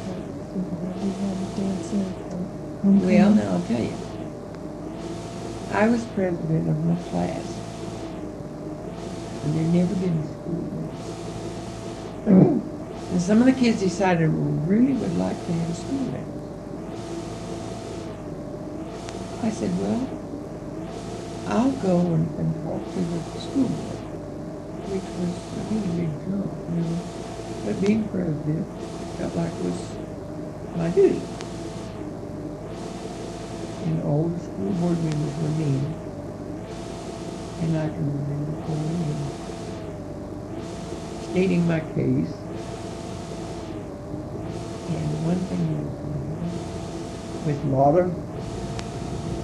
we 1.00 1.10
dancing. 1.56 2.04
Well, 2.84 3.30
now 3.30 3.52
I'll 3.52 3.62
tell 3.62 3.80
you. 3.80 3.96
I 5.72 5.88
was 5.88 6.04
president 6.04 6.68
of 6.68 6.84
my 6.84 6.94
class. 7.08 7.58
And 9.44 9.54
there 9.54 9.64
never 9.80 9.94
been 9.94 10.18
a 10.18 10.26
school 10.28 10.60
dance. 12.26 12.62
And 13.12 13.22
some 13.22 13.40
of 13.40 13.46
the 13.46 13.52
kids 13.52 13.80
decided 13.80 14.30
we 14.30 14.76
really 14.76 14.92
would 14.92 15.16
like 15.16 15.46
to 15.46 15.52
have 15.52 15.70
a 15.70 15.74
school 15.74 16.04
dance. 16.12 16.28
I 19.42 19.48
said, 19.48 19.70
well, 19.80 20.06
I'll 21.46 21.72
go 21.80 22.00
and, 22.12 22.28
and 22.38 22.54
talk 22.62 22.84
to 22.92 23.00
the 23.00 23.20
school 23.40 23.68
board, 23.68 23.96
which 24.92 25.08
was 25.16 25.32
a 25.56 25.64
really 25.72 25.88
big 25.96 26.12
job, 26.28 26.44
you 26.74 26.82
know. 26.82 27.17
But 27.64 27.80
being 27.80 28.08
president 28.08 28.66
felt 29.18 29.34
like 29.34 29.52
it 29.52 29.62
was 29.64 29.96
my 30.76 30.90
duty. 30.90 31.20
And 33.84 34.02
all 34.04 34.28
the 34.28 34.38
school 34.38 34.72
board 34.74 35.02
members 35.02 35.34
were 35.42 35.50
me. 35.58 35.80
And 37.60 37.76
I 37.76 37.88
can 37.88 38.06
remember 38.06 38.52
going 38.66 39.02
and 39.08 39.20
stating 41.30 41.66
my 41.66 41.80
case. 41.80 42.32
And 44.88 45.08
one 45.26 45.40
thing 45.50 45.78
with 47.44 47.64
of 47.98 48.12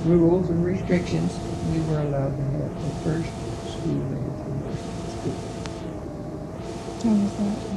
rules 0.07 0.51
and 0.51 0.65
restrictions, 0.65 1.39
we 1.73 1.81
were 1.91 2.01
allowed 2.01 2.37
to 2.37 2.43
have 2.43 2.73
the 2.83 2.91
first 3.03 3.33
school 3.73 4.03
in 4.13 4.23
school. 5.11 5.39
How 7.03 7.15
was 7.15 7.33
that? 7.39 7.74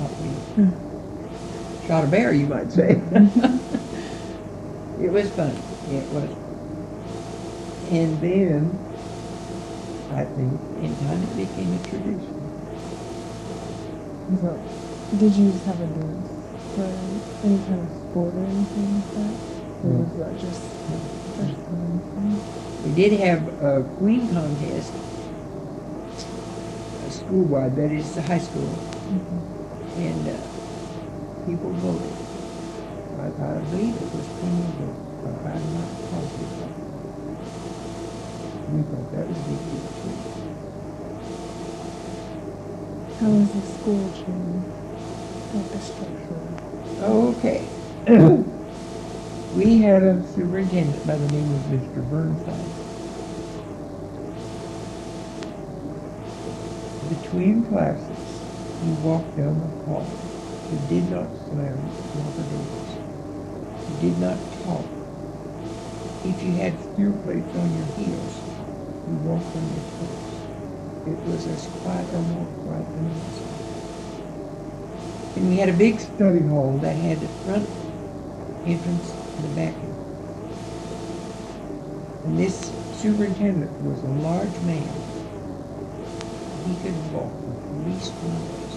Mm. 0.00 0.22
We 0.22 0.28
just 0.30 0.48
thought 0.56 1.80
we 1.80 1.86
shot 1.86 2.04
a 2.04 2.06
bear, 2.06 2.32
you 2.32 2.46
might 2.46 2.72
say. 2.72 2.90
it 5.00 5.10
was 5.12 5.30
fun. 5.30 5.56
It 5.90 6.06
was. 6.12 6.30
And 7.90 8.20
then, 8.20 8.70
I 10.12 10.24
think, 10.24 10.52
in 10.82 10.96
time 11.06 11.22
it 11.22 11.36
became 11.36 11.72
a 11.74 11.78
tradition. 11.88 12.36
So, 14.40 14.58
did 15.18 15.34
you 15.34 15.50
just 15.50 15.64
have 15.64 15.80
a 15.80 15.86
dance 15.86 16.28
for 16.76 16.84
any 17.44 17.58
kind 17.66 17.80
of 17.80 17.90
sport 18.10 18.34
or 18.34 18.44
anything 18.44 18.94
like 18.94 19.14
that? 19.14 19.34
Or 19.82 19.90
No. 19.90 19.98
was 19.98 20.12
that 20.18 20.34
just 20.40 20.62
first 21.36 21.56
time? 21.66 22.40
We 22.84 22.90
did 22.92 23.12
have 23.20 23.42
a 23.62 23.82
queen 23.98 24.28
contest, 24.28 24.92
a 27.06 27.10
school-wide, 27.10 27.74
that 27.76 27.90
is 27.90 28.14
the 28.14 28.22
high 28.22 28.38
school, 28.38 28.62
Mm-hmm. 29.10 29.59
And 29.96 30.28
uh, 30.28 30.36
people 31.46 31.70
voted. 31.82 32.14
I, 33.20 33.26
I 33.26 33.58
believe 33.70 33.96
it 33.96 34.10
was 34.14 34.26
of 34.62 34.70
votes, 34.78 35.04
but 35.24 35.34
I'm 35.50 35.66
not 35.74 35.90
positive. 36.10 36.60
We 38.70 38.82
thought 38.86 39.08
that 39.12 39.26
was 39.26 39.38
big 39.50 39.60
deal 39.66 39.86
too. 40.00 40.14
How 43.20 43.28
was 43.28 43.50
the 43.50 43.62
school 43.66 44.04
the 45.72 45.80
structure? 45.80 46.40
Okay. 47.02 47.66
we 49.56 49.78
had 49.78 50.02
a 50.04 50.22
superintendent 50.28 51.06
by 51.06 51.16
the 51.16 51.28
name 51.32 51.52
of 51.52 51.60
Mr. 51.68 52.08
Burnside. 52.08 52.70
Between 57.10 57.64
classes, 57.66 58.19
you 58.84 58.92
walked 59.04 59.36
down 59.36 59.60
the 59.60 59.84
hall. 59.84 60.06
You 60.72 60.78
did 60.88 61.10
not 61.10 61.28
slam 61.48 61.76
locker 62.16 62.46
doors. 62.48 62.92
You 63.90 63.96
did 64.00 64.18
not 64.18 64.38
talk. 64.64 64.86
If 66.24 66.42
you 66.42 66.52
had 66.52 66.78
spear 66.80 67.12
plates 67.24 67.54
on 67.56 67.68
your 67.76 67.86
heels, 67.96 68.34
you 69.08 69.16
walked 69.28 69.54
on 69.56 69.66
your 69.74 69.86
toes. 69.98 70.30
It 71.06 71.18
was 71.28 71.46
as 71.46 71.66
quiet 71.82 72.08
or 72.14 72.22
more 72.22 72.46
quiet 72.64 72.86
than 72.94 73.08
this. 73.20 73.40
And 75.36 75.48
we 75.48 75.56
had 75.56 75.68
a 75.68 75.72
big 75.72 76.00
study 76.00 76.40
hall 76.40 76.78
that 76.78 76.96
had 76.96 77.20
the 77.20 77.28
front 77.44 77.68
entrance 78.66 79.10
and 79.10 79.44
the 79.44 79.54
back 79.56 79.74
entrance. 79.74 80.10
And 82.24 82.38
this 82.38 82.72
superintendent 83.00 83.70
was 83.82 84.02
a 84.04 84.08
large 84.08 84.56
man. 84.68 84.92
He 86.66 86.74
could 86.84 87.12
walk 87.12 87.32
the 87.32 87.90
least. 87.90 88.12
And 88.12 88.36
he'd 88.48 88.69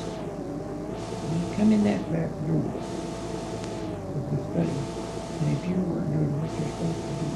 come 1.58 1.72
in 1.72 1.84
that 1.84 2.02
back 2.12 2.30
door 2.50 2.66
of 2.66 4.24
the 4.26 4.38
study, 4.50 4.74
and 4.74 5.48
if 5.54 5.62
you 5.70 5.78
weren't 5.86 6.10
doing 6.10 6.34
what 6.42 6.50
you're 6.58 6.66
supposed 6.74 6.98
to 6.98 7.13
do, 7.22 7.30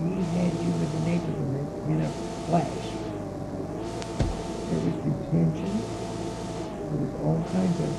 he 0.00 0.16
had 0.40 0.48
you 0.64 0.72
with 0.80 0.88
the 0.88 1.02
neighborhood 1.04 1.68
in 1.92 2.00
a 2.00 2.10
flash. 2.48 2.88
There 4.64 4.80
was 4.80 4.96
detention. 5.04 5.76
There 6.88 7.04
was 7.04 7.12
all 7.20 7.36
kinds 7.52 7.76
of 7.84 7.92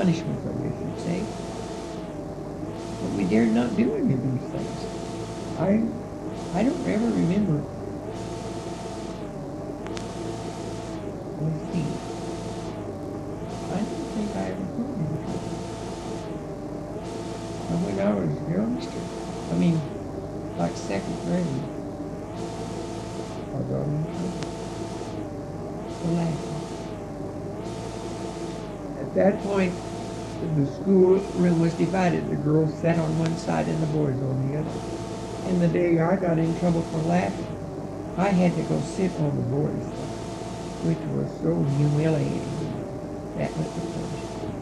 punishments, 0.00 0.40
I 0.48 0.56
guess 0.64 0.76
you'd 0.80 1.00
say. 1.04 1.20
But 3.04 3.10
we 3.20 3.28
dared 3.28 3.52
not 3.52 3.76
do 3.76 3.92
any 4.00 4.16
of 4.16 4.20
these 4.24 4.48
things. 4.48 4.80
I, 5.60 5.84
I 6.56 6.64
don't 6.64 6.86
ever 6.88 7.04
remember. 7.04 7.75
School 30.86 31.18
room 31.34 31.58
was 31.58 31.74
divided. 31.74 32.30
The 32.30 32.36
girls 32.36 32.72
sat 32.74 32.96
on 32.96 33.18
one 33.18 33.36
side 33.36 33.66
and 33.66 33.82
the 33.82 33.86
boys 33.90 34.14
on 34.22 34.38
the 34.46 34.56
other. 34.56 34.70
And 35.50 35.60
the 35.60 35.66
day 35.66 35.98
I 35.98 36.14
got 36.14 36.38
in 36.38 36.56
trouble 36.60 36.82
for 36.82 36.98
laughing, 37.10 37.42
I 38.16 38.28
had 38.28 38.54
to 38.54 38.62
go 38.62 38.78
sit 38.80 39.10
on 39.18 39.34
the 39.34 39.42
boys' 39.50 39.82
which 40.86 41.02
was 41.10 41.26
so 41.42 41.58
humiliating. 41.74 42.38
That 43.34 43.50
was 43.58 43.66
the 43.66 43.82
punishment. 43.82 44.54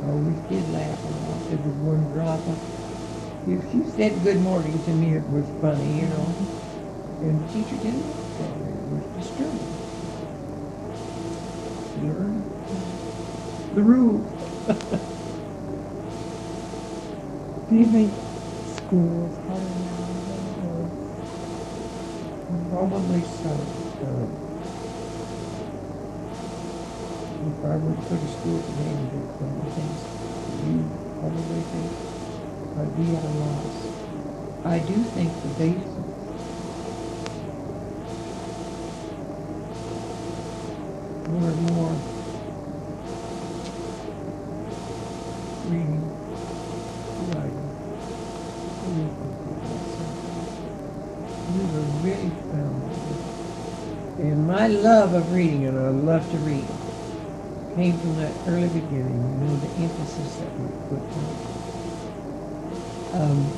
I 0.00 0.08
always 0.08 0.40
did 0.48 0.64
laugh 0.72 0.96
a 0.96 1.12
lot. 1.12 1.44
There 1.44 1.60
was 1.60 1.76
one 1.84 2.08
I 2.16 2.40
thought, 2.40 2.64
if 3.52 3.60
she 3.70 3.84
said 3.84 4.24
good 4.24 4.40
morning 4.40 4.82
to 4.82 4.90
me, 4.92 5.12
it 5.12 5.28
was 5.28 5.44
funny, 5.60 6.00
you 6.00 6.08
know. 6.08 6.24
And 7.20 7.36
the 7.36 7.52
teacher 7.52 7.76
didn't 7.84 8.08
like 8.08 8.32
that. 8.40 8.56
It 8.64 8.88
was 8.96 9.04
disturbing. 9.12 9.76
Learn 12.00 12.40
the 13.74 13.82
rules. 13.82 14.37
Do 14.68 15.00
you 17.76 17.90
think 17.90 18.20
school 18.62 19.26
is 19.26 19.38
harder 19.38 19.76
now 19.76 20.22
than 20.26 20.48
it 20.48 20.58
was? 20.58 20.92
Probably 22.68 23.24
so. 23.24 23.74
um, 24.02 24.38
if 27.40 27.64
I 27.64 27.76
were 27.76 27.94
to 27.94 28.02
go 28.02 28.18
to 28.18 28.28
school 28.28 28.62
today 28.62 28.94
and 28.94 29.10
do 29.10 29.28
some 29.38 29.54
of 29.54 29.60
the 29.60 29.68
things 29.68 30.08
you 30.46 30.98
probably 31.18 31.64
think, 31.64 31.98
I'd 32.76 32.96
be 32.96 33.16
at 33.16 33.24
a 33.24 33.30
loss. 33.30 33.94
I 34.64 34.80
do 34.80 35.04
think 35.04 35.42
the 35.42 35.48
basics 35.48 36.32
more 41.26 41.54
more 41.54 42.04
love 55.18 55.32
reading, 55.34 55.66
and 55.66 55.76
I 55.76 55.88
love 55.88 56.30
to 56.30 56.38
read, 56.38 56.64
came 57.74 57.98
from 57.98 58.14
that 58.18 58.32
early 58.46 58.68
beginning, 58.68 59.18
you 59.18 59.48
know, 59.48 59.56
the 59.56 59.66
emphasis 59.82 60.36
that 60.36 60.52
we 60.60 60.68
put 60.88 61.02
on 61.16 61.24
it. 61.26 61.48
Um, 63.14 63.50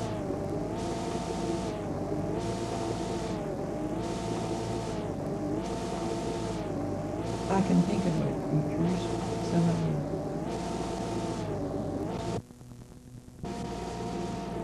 I 7.51 7.61
can 7.61 7.83
think 7.83 8.07
of 8.07 8.17
my 8.17 8.33
teachers, 8.49 9.03
some 9.51 9.69
of 9.69 9.77
them. 9.85 10.01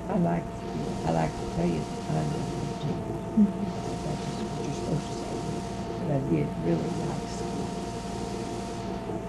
I 0.09 0.17
like, 0.17 0.45
I 1.05 1.11
like 1.13 1.31
to 1.31 1.45
tell 1.57 1.67
you 1.67 1.81
the 1.85 1.97
time 2.09 2.25
of 2.25 2.33
the 2.33 2.57
teachers. 2.81 3.11
That's 4.03 4.25
just 4.25 4.41
what 4.41 4.65
you're 4.65 4.73
supposed 4.81 5.07
to 5.09 5.13
say. 5.13 5.27
But 6.07 6.15
I 6.15 6.21
did 6.31 6.47
really 6.63 6.91
like 7.03 7.27
school. 7.27 7.67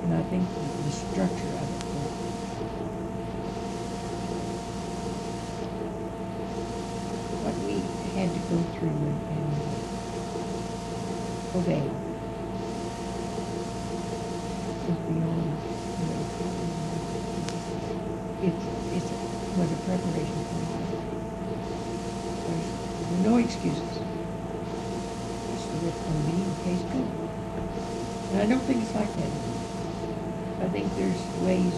And 0.03 0.13
I 0.13 0.21
think 0.29 0.45
the, 0.53 0.59
the 0.83 0.91
structure 1.17 1.49
of 1.49 1.65
it 1.65 1.81
what 7.41 7.57
we 7.65 7.81
had 8.13 8.29
to 8.29 8.37
go 8.53 8.61
through 8.77 8.93
and, 8.93 9.17
and 9.33 9.49
obey 11.57 11.81
was 14.85 14.99
beyond, 15.09 15.57
it's, 18.45 18.61
it's, 18.93 19.09
was 19.57 19.73
a 19.73 19.79
preparation 19.89 20.37
for 20.45 20.61
life. 20.69 21.01
There's 22.45 23.25
no 23.25 23.33
excuses. 23.37 24.05
Just 25.49 25.65
the 25.81 25.89
on 26.05 26.17
me, 26.29 26.45
case 26.63 26.85
go. 26.93 27.01
And 28.33 28.37
I 28.37 28.45
don't 28.45 28.61
think 28.61 28.83
it's 28.83 28.93
like 28.93 29.11
that 29.15 29.46
think 30.77 30.93
there's 30.93 31.25
ways 31.41 31.73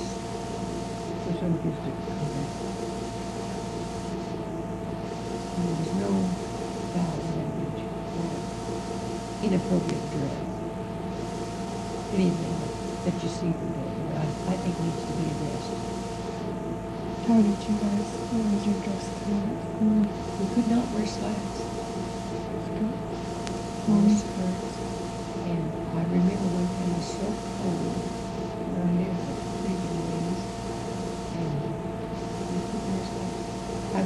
for 1.24 1.32
some 1.40 1.56
kids 1.64 1.80
to 1.88 1.92
come 2.04 2.20
back. 2.36 2.52
And 5.56 5.64
There's 5.72 5.96
no 6.04 6.12
foul 6.92 7.20
language 7.32 7.80
or 8.20 8.28
inappropriate 9.48 10.04
dress. 10.12 10.36
Anything 12.12 12.60
that 13.08 13.16
you 13.24 13.30
see 13.30 13.52
from 13.56 13.72
there, 13.72 14.20
I, 14.20 14.52
I 14.52 14.56
think 14.68 14.76
needs 14.84 15.00
to 15.08 15.14
be 15.16 15.32
addressed. 15.32 15.80
How 17.24 17.40
did 17.40 17.60
you 17.72 17.76
guys, 17.80 18.08
was 18.36 18.66
your 18.68 18.84
dress 18.84 19.08
at 19.08 19.16
school? 19.16 20.04
We 20.44 20.46
could 20.56 20.68
not 20.68 20.84
wear 20.92 21.08
slacks. 21.08 21.64
Skirt? 22.68 23.00
Long 23.88 24.04
Long 24.04 24.12
skirts. 24.12 24.76
And 25.48 25.72
I 25.96 26.04
remember 26.04 26.52
one 26.52 26.68
time 26.68 26.92
it 26.92 26.98
was 27.00 27.08
so 27.16 27.32
cold, 27.64 28.09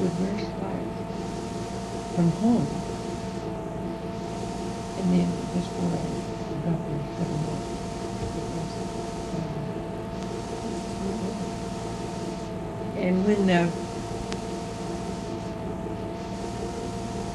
Would 0.04 0.20
wear 0.20 0.36
from 2.14 2.28
home. 2.44 2.68
And 5.00 5.08
then 5.14 5.32
this 5.54 5.68
for 5.72 5.88
a 5.88 6.04
doctor 6.68 7.00
seven 7.16 7.40
months. 7.48 7.72
And 13.00 13.16
when 13.24 13.50
uh, 13.50 13.72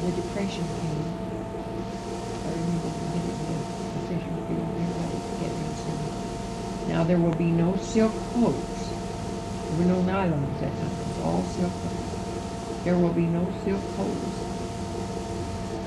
the 0.04 0.12
depression 0.12 0.64
came, 0.68 1.08
I 2.44 2.52
remember 2.52 2.88
we 2.92 3.08
did 3.16 3.24
it 3.24 3.32
in 3.32 3.48
the 3.48 3.56
official 4.04 4.36
field, 4.44 4.68
everybody 4.76 5.16
together 5.40 5.56
and 5.56 5.76
said, 5.80 6.88
now 6.88 7.02
there 7.04 7.16
will 7.16 7.32
be 7.32 7.50
no 7.50 7.76
silk 7.76 8.12
coats. 8.34 8.92
There 9.64 9.78
were 9.78 9.84
no 9.84 10.02
nylons 10.02 10.60
that 10.60 10.76
time, 10.76 10.92
it 10.92 11.08
was 11.08 11.20
all 11.24 11.42
silk 11.44 11.72
coats. 11.72 11.87
There 12.88 12.96
will 12.96 13.12
be 13.12 13.26
no 13.26 13.46
silk 13.66 13.82
coats. 13.98 14.38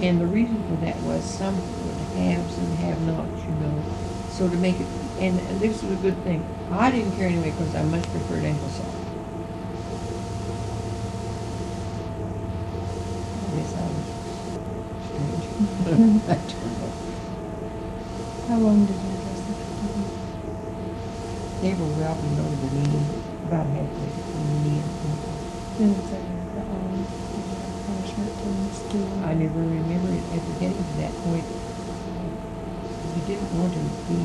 And 0.06 0.22
the 0.22 0.28
reason 0.28 0.62
for 0.70 0.76
that 0.86 1.02
was 1.02 1.26
some 1.26 1.56
would 1.84 1.96
haves 2.14 2.60
and 2.60 2.78
have-nots, 2.78 3.42
you 3.50 3.56
know. 3.56 3.84
So 4.30 4.48
to 4.48 4.56
make 4.56 4.80
it, 4.80 4.86
and 5.18 5.40
this 5.60 5.82
was 5.82 5.94
a 5.94 5.96
good 5.96 6.24
thing. 6.24 6.46
I 6.70 6.92
didn't 6.92 7.18
care 7.18 7.26
anyway 7.28 7.50
because 7.58 7.74
I 7.74 7.82
much 7.86 8.04
preferred 8.04 8.44
ankle 8.46 8.70
sock. 8.70 8.94
Yes, 13.58 13.74
I 13.76 13.90
was 13.90 14.06
strange. 15.10 15.46
I 16.30 16.38
don't. 16.38 16.94
How 18.48 18.60
long 18.60 18.86
did 18.86 18.98
you 19.02 19.18
dress 19.26 19.42
be? 19.42 19.56
They 21.62 21.74
were 21.74 21.88
well 21.98 22.16
below 22.16 22.50
the 22.62 22.70
knee, 22.70 23.06
about 23.48 23.66
halfway 23.66 24.06
between 24.06 24.64
the 24.64 24.70
knee 24.70 24.80
and 24.82 24.92
ankle. 25.10 26.31
School? 29.50 29.62
I 29.62 29.66
never 29.66 29.82
remember 29.82 30.12
it 30.14 30.60
getting 30.60 30.78
to 30.78 30.98
that 31.02 31.14
point. 31.24 31.46
You 33.16 33.22
didn't 33.28 33.52
want 33.58 33.74
to 33.74 33.80
be, 33.80 34.20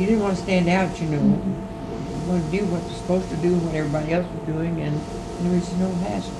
you 0.00 0.06
didn't 0.06 0.22
want 0.22 0.36
to 0.36 0.42
stand 0.42 0.68
out, 0.68 1.00
you 1.00 1.08
know. 1.08 1.18
Mhm. 1.18 1.54
You 2.10 2.28
wanted 2.28 2.50
to 2.50 2.58
do 2.58 2.64
what 2.66 2.82
you're 2.82 2.98
supposed 2.98 3.30
to 3.30 3.36
do, 3.36 3.54
what 3.56 3.74
everybody 3.74 4.12
else 4.12 4.26
was 4.26 4.54
doing, 4.54 4.80
and 4.80 5.00
there 5.40 5.52
was 5.54 5.72
no 5.78 5.88
hassle. 6.04 6.32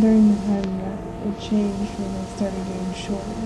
During 0.00 0.34
the 0.34 0.40
time 0.46 0.78
that 0.78 0.98
it 1.28 1.40
changed 1.40 1.92
when 1.98 2.10
I 2.14 2.24
started 2.36 2.64
getting 2.66 2.94
shorter. 2.94 3.36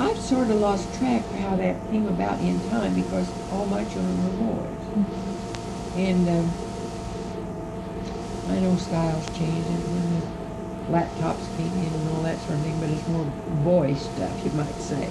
I've 0.00 0.18
sort 0.18 0.48
of 0.50 0.60
lost 0.60 0.92
track 0.94 1.24
of 1.24 1.34
how 1.40 1.56
that 1.56 1.76
came 1.90 2.06
about 2.06 2.40
in 2.40 2.60
time 2.70 2.94
because 2.94 3.28
all 3.52 3.66
my 3.66 3.82
children 3.84 4.16
were 4.24 4.54
boys. 4.54 5.06
And 5.96 6.28
um, 6.28 6.50
I 8.48 8.60
know 8.60 8.76
styles 8.76 9.26
change 9.38 9.66
and 9.66 10.22
laptops 10.90 11.46
came 11.56 11.72
in 11.72 11.92
and 11.92 12.08
all 12.16 12.22
that 12.22 12.38
sort 12.40 12.54
of 12.54 12.60
thing, 12.62 12.80
but 12.80 12.88
it's 12.88 13.06
more 13.08 13.24
boy 13.62 13.94
stuff, 13.94 14.44
you 14.44 14.50
might 14.52 14.74
say. 14.76 15.08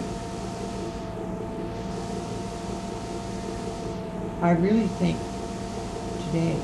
I 4.42 4.52
really 4.52 4.88
think 4.88 5.18
today 6.26 6.58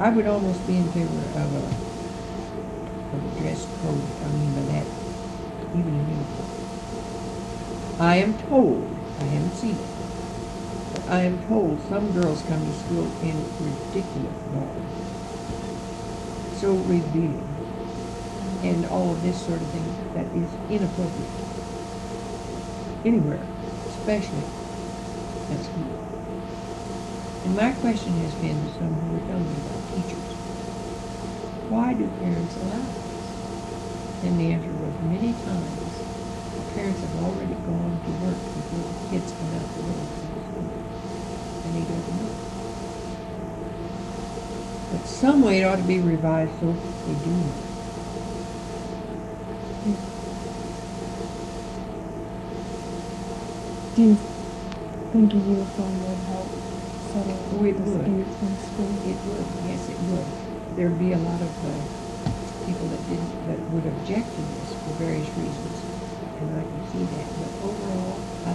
I 0.00 0.10
would 0.10 0.26
almost 0.26 0.66
be 0.66 0.76
in 0.76 0.90
favor 0.92 1.18
of 1.38 1.54
a 1.54 1.58
of 3.16 3.36
a 3.36 3.40
dress 3.40 3.64
code. 3.80 4.02
I 4.22 4.28
mean 4.28 4.54
by 4.54 4.62
that, 4.72 4.86
even 5.74 5.94
in 5.94 6.10
uniform. 6.10 6.50
I 8.00 8.16
am 8.16 8.36
told, 8.48 8.88
I 9.20 9.24
haven't 9.24 9.54
seen 9.54 9.76
it, 9.76 10.03
I 11.06 11.20
am 11.20 11.36
told 11.48 11.78
some 11.82 12.12
girls 12.12 12.40
come 12.48 12.64
to 12.64 12.72
school 12.80 13.04
in 13.20 13.36
ridiculous 13.60 14.40
garb. 14.56 14.80
So 16.56 16.72
revealing. 16.88 17.44
And 18.64 18.86
all 18.86 19.12
of 19.12 19.22
this 19.22 19.36
sort 19.44 19.60
of 19.60 19.68
thing 19.68 19.84
that 20.16 20.24
is 20.32 20.48
inappropriate. 20.72 21.44
Anywhere, 23.04 23.44
especially 23.84 24.48
at 25.52 25.60
school. 25.60 25.92
And 27.44 27.52
my 27.54 27.72
question 27.84 28.16
has 28.24 28.32
been 28.40 28.56
to 28.64 28.72
some 28.80 28.88
who 28.88 29.12
were 29.12 29.26
telling 29.28 29.44
me 29.44 29.60
about 29.60 29.84
teachers, 29.92 30.32
why 31.68 31.92
do 31.92 32.08
parents 32.24 32.56
allow 32.64 32.80
this? 32.80 34.24
And 34.24 34.40
the 34.40 34.56
answer 34.56 34.72
was 34.72 34.96
many 35.04 35.36
times, 35.44 36.00
parents 36.72 37.00
have 37.04 37.24
already 37.28 37.60
gone 37.68 37.92
to 37.92 38.10
work 38.24 38.40
before 38.56 38.88
the 38.88 39.04
kids 39.12 39.36
come 39.36 39.52
out 39.52 39.68
the 39.76 39.84
door 39.84 40.33
from 41.82 41.82
the 41.82 41.82
school. 41.82 41.82
And 41.82 41.82
they 41.82 41.84
don't 41.84 42.08
know. 42.22 42.30
But 44.92 45.06
some 45.06 45.42
way 45.42 45.60
it 45.60 45.64
ought 45.64 45.76
to 45.76 45.82
be 45.82 45.98
revised 46.00 46.58
so 46.60 46.72
they 46.72 47.14
do 47.24 47.30
know. 47.30 47.52
do 53.94 54.02
you 54.02 54.14
think 55.12 55.32
a 55.32 55.36
uniform 55.36 55.94
would 56.02 56.18
help 56.26 56.48
settle 57.12 57.38
Oh, 57.54 57.64
it 57.64 57.78
would. 57.78 58.04
disputes 58.04 58.42
in 58.42 58.58
school? 58.58 58.90
It 59.06 59.18
would, 59.22 59.46
yes, 59.70 59.88
it 59.88 59.98
would. 60.10 60.26
there'd 60.76 60.98
be 60.98 61.12
a 61.12 61.18
lot 61.18 61.40
of, 61.40 61.52
uh, 61.64 61.70
people 62.66 62.88
that 62.88 63.02
didn't, 63.08 63.46
that 63.46 63.60
would 63.70 63.86
object 63.86 64.26
to 64.34 64.40
this 64.42 64.74
for 64.74 64.90
various 64.98 65.28
reasons. 65.38 65.78
And 66.40 66.58
I 66.58 66.62
can 66.66 66.82
see 66.90 67.04
that, 67.14 67.26
but 67.38 67.50
overall, 67.62 68.18
I 68.46 68.52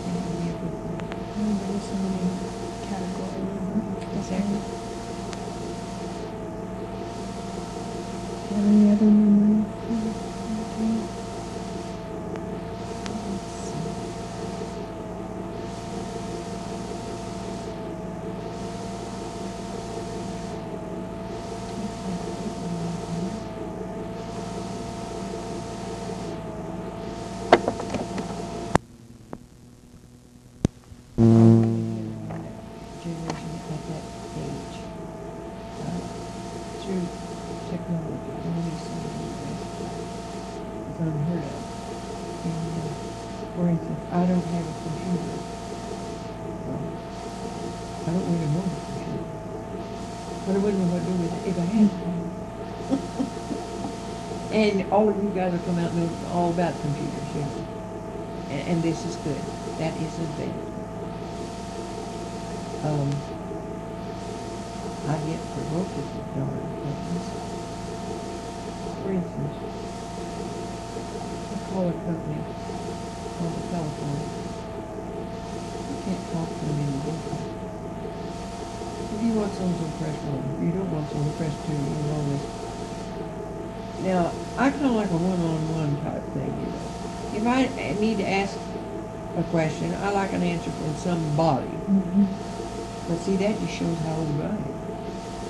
you 8.50 8.56
have 8.56 8.66
any 8.66 8.92
other 8.92 9.06
memories? 9.06 9.66
of 9.90 10.02
cemetery? 10.36 11.04
Generation 33.00 33.56
at 33.72 33.80
that 33.88 34.04
age, 34.36 34.84
uh, 35.80 36.04
through 36.84 37.08
technology, 37.70 38.34
maybe 38.44 38.76
somebody 38.76 39.32
is 40.90 41.00
unheard 41.00 41.46
of. 41.46 41.64
And, 42.44 42.76
uh, 42.76 42.92
for 43.56 43.70
instance, 43.70 44.04
I 44.12 44.26
don't 44.26 44.44
have 44.44 44.68
a 44.68 44.74
computer. 44.84 45.32
Um, 46.68 46.84
I 48.06 48.12
don't 48.12 48.28
really 48.34 48.48
know 48.52 48.60
a 48.60 48.64
computer. 48.92 49.24
But 50.46 50.56
I 50.56 50.58
wouldn't 50.60 50.84
know 50.84 50.92
what 50.92 51.00
to 51.00 51.06
do 51.10 51.16
with 51.24 51.32
it 51.34 51.48
if 51.48 51.58
I 51.58 51.64
had 51.64 51.88
one. 52.04 52.20
And 54.60 54.92
all 54.92 55.08
of 55.08 55.16
you 55.24 55.30
guys 55.30 55.54
will 55.54 55.60
come 55.60 55.80
out 55.80 55.90
and 55.94 56.12
know 56.12 56.30
all 56.34 56.50
about 56.50 56.76
computers, 56.82 57.34
know. 57.34 57.48
And, 58.50 58.68
and 58.68 58.84
this 58.84 59.06
is 59.06 59.16
good. 59.24 59.40
That 59.80 59.96
is 59.96 60.20
advancement. 60.20 60.76
Um, 62.84 63.10
I 65.08 65.16
get 65.32 65.40
provoked 65.56 65.96
with 65.96 66.12
the 66.12 66.20
darn 66.36 66.60
things. 66.84 67.24
For 69.00 69.12
instance, 69.14 69.56
call 71.72 71.88
a 71.88 71.94
company 71.94 72.44
on 73.40 73.50
the 73.56 73.64
telephone. 73.72 74.20
You 75.88 75.98
can't 76.04 76.34
talk 76.36 76.50
to 76.50 76.66
them 76.66 76.80
daytime. 77.08 77.48
If 79.16 79.24
you 79.24 79.34
want 79.40 79.56
someone 79.56 79.80
to 79.80 79.98
press 80.04 80.16
one, 80.28 80.68
you 80.68 80.74
don't 80.74 80.92
want 80.92 81.08
someone 81.08 81.32
to 81.32 81.38
press 81.38 81.56
two, 81.66 81.72
you 81.72 82.12
always. 82.12 82.59
Now, 84.02 84.34
I 84.58 84.72
kinda 84.72 84.92
like 84.92 85.10
a 85.12 85.18
one-on-one 85.18 85.98
type 86.04 86.24
thing, 86.34 86.54
you 86.60 86.72
know. 86.72 86.92
If 87.38 87.46
I 87.46 87.94
need 88.00 88.18
to 88.18 88.28
ask 88.30 88.58
a 89.36 89.44
question, 89.44 89.94
I 89.94 90.12
like 90.12 90.34
an 90.34 90.44
answer 90.44 90.72
from 90.72 90.96
somebody. 90.96 91.68
Mhm. 91.90 92.28
But 93.08 93.20
see, 93.20 93.38
that 93.38 93.60
just 93.60 93.74
shows 93.74 93.98
how 94.00 94.16
old 94.18 94.42
I 94.42 94.56
am. 94.56 94.76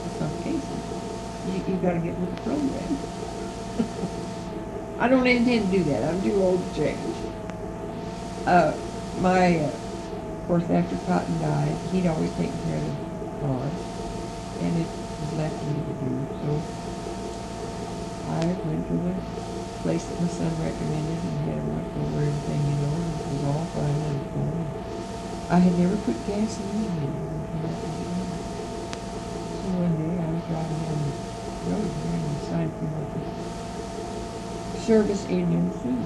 In 0.04 0.12
some 0.12 0.32
cases, 0.44 0.84
you, 1.44 1.64
you 1.68 1.78
gotta 1.78 2.00
get 2.00 2.18
with 2.20 2.30
the 2.32 2.38
program. 2.50 2.98
I 5.00 5.08
don't 5.08 5.28
intend 5.28 5.72
to 5.72 5.78
do 5.78 5.84
that. 5.86 6.04
I'm 6.04 6.22
too 6.22 6.44
old 6.44 6.62
to 6.64 6.82
change. 6.82 7.16
Uh, 8.46 8.74
my, 9.18 9.60
uh, 9.60 9.68
of 9.70 10.48
course, 10.48 10.70
after 10.70 10.98
Cotton 10.98 11.40
died, 11.40 11.76
he'd 11.92 12.08
always 12.08 12.32
taken 12.32 12.60
care 12.64 12.78
of 12.78 12.86
the 12.86 12.96
farm, 13.40 13.72
and 14.62 14.78
it 14.78 14.88
was 15.22 15.34
left 15.34 15.60
to 15.60 15.66
me 15.66 15.82
to 15.84 15.94
do. 15.94 16.28
So 16.42 16.64
I 18.30 18.46
went 18.46 18.88
to 18.88 18.94
the 18.94 19.16
place 19.82 20.06
that 20.06 20.22
my 20.22 20.28
son 20.28 20.52
recommended 20.62 21.18
and 21.18 21.40
had 21.50 21.58
him 21.58 21.70
look 21.74 21.90
over 22.06 22.22
everything, 22.22 22.62
you 22.70 22.78
know, 22.86 22.94
and 22.94 23.22
it 23.22 23.28
was 23.34 23.44
all 23.46 23.66
fine 23.74 23.90
and 23.90 24.06
everything. 24.06 24.66
I 25.50 25.60
had 25.60 25.78
never 25.80 25.98
put 25.98 26.16
gasoline 26.28 26.86
in 26.86 27.14
was 27.64 27.74
it. 27.74 28.30
So 29.52 29.70
one 29.78 29.96
day 29.98 30.14
I 30.22 30.30
was 30.32 30.44
driving 30.46 30.80
down 30.86 31.00
the 31.04 31.72
road 31.72 31.92
there 32.04 32.14
and 32.16 32.38
the 32.38 32.46
sign 32.46 32.70
came 32.80 32.94
up 32.96 33.10
with 33.16 33.26
service 34.86 35.26
Indian 35.30 35.72
food. 35.72 36.06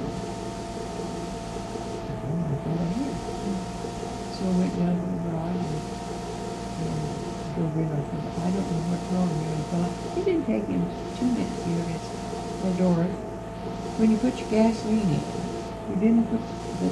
Thought 2.64 2.80
had. 2.96 3.16
So 4.32 4.46
I 4.48 4.52
went 4.52 4.78
down 4.80 4.96
to 4.96 5.04
the 5.04 5.30
garage 5.30 5.56
and, 5.56 5.82
and 6.80 7.56
drove 7.56 7.78
in. 7.78 7.92
I 7.92 8.02
said, 8.08 8.24
I 8.44 8.52
don't 8.52 8.72
know 8.72 8.84
what's 8.88 9.08
wrong 9.12 9.30
here. 9.44 9.52
I 9.52 9.64
thought, 9.72 10.18
it 10.18 10.26
didn't 10.26 10.46
take 10.46 10.68
him 10.68 10.88
two 11.20 11.26
minutes 11.28 11.64
here. 11.66 11.80
It's, 11.80 11.83
well, 12.64 12.74
Doris, 12.74 13.12
when 14.00 14.10
you 14.12 14.18
put 14.18 14.40
your 14.40 14.50
gasoline 14.50 15.10
in, 15.10 15.26
you 15.90 15.96
didn't 16.00 16.26
put 16.32 16.40
the 16.80 16.90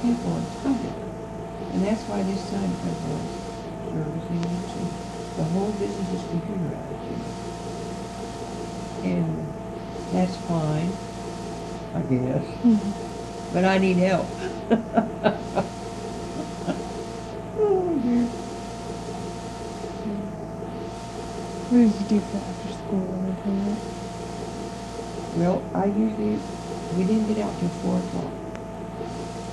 cap 0.00 0.24
on 0.26 0.46
top 0.62 0.78
of 0.78 0.84
it. 0.84 1.74
And 1.74 1.82
that's 1.84 2.04
why 2.04 2.22
this 2.22 2.40
sign 2.48 2.70
comes 2.80 3.02
on 3.10 3.28
servicing 3.92 4.44
and 4.46 4.88
the 5.36 5.44
whole 5.44 5.72
business 5.72 6.10
is 6.12 6.22
computerized, 6.30 7.10
you 7.10 7.16
know. 7.18 7.34
And 9.02 10.12
that's 10.12 10.36
fine, 10.46 10.96
I 11.94 12.00
guess, 12.02 12.44
Mhm. 12.62 12.92
but 13.52 13.64
I 13.64 13.78
need 13.78 13.96
help. 13.98 14.28
oh 17.58 17.98
dear. 18.02 18.24
What 21.70 21.78
did 21.78 21.94
you 22.00 22.06
do 22.06 22.20
for 22.20 22.38
after 22.38 22.68
school 22.72 23.14
entertainment? 23.14 24.09
Well, 25.38 25.62
I 25.72 25.86
usually, 25.86 26.42
we 26.98 27.04
didn't 27.04 27.28
get 27.30 27.38
out 27.38 27.54
till 27.60 27.68
four 27.86 28.02
o'clock. 28.02 28.34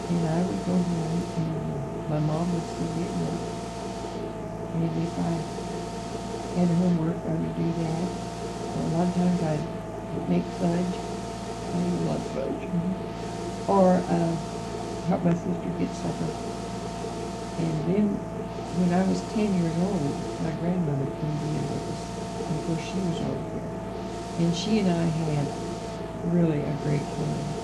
And 0.09 0.25
I 0.25 0.41
would 0.41 0.65
go 0.65 0.73
home 0.73 1.21
and 1.37 2.09
my 2.09 2.17
mom 2.17 2.49
would 2.49 2.65
still 2.65 2.89
get 2.97 3.13
work. 3.21 3.41
And 4.73 4.89
if 5.05 5.13
I 5.21 5.37
had 6.57 6.67
homework, 6.81 7.21
I 7.29 7.33
would 7.37 7.55
do 7.55 7.69
that. 7.83 8.09
A 8.73 8.89
lot 8.97 9.05
of 9.05 9.13
times 9.13 9.43
I'd 9.43 9.61
make 10.29 10.43
fudge. 10.57 10.93
I 10.97 11.79
love 12.09 12.25
fudge. 12.33 12.63
Or, 13.69 14.01
uh, 14.01 14.33
help 15.13 15.23
my 15.23 15.33
sister 15.33 15.69
get 15.77 15.93
supper. 15.93 16.31
And 17.61 17.77
then, 17.85 18.07
when 18.81 18.93
I 18.97 19.05
was 19.05 19.21
ten 19.29 19.53
years 19.53 19.77
old, 19.77 20.09
my 20.41 20.51
grandmother 20.57 21.05
came 21.05 21.37
to 21.37 21.47
live 21.53 21.69
with 21.69 21.85
us. 21.93 22.01
And 22.49 22.59
of 22.59 22.65
course, 22.65 22.81
she 22.81 22.97
was 22.97 23.21
over 23.21 23.45
here. 23.53 23.69
And 24.39 24.55
she 24.55 24.79
and 24.79 24.89
I 24.89 25.05
had 25.05 25.66
really 26.23 26.63
a 26.63 26.73
great 26.84 27.01
time. 27.15 27.56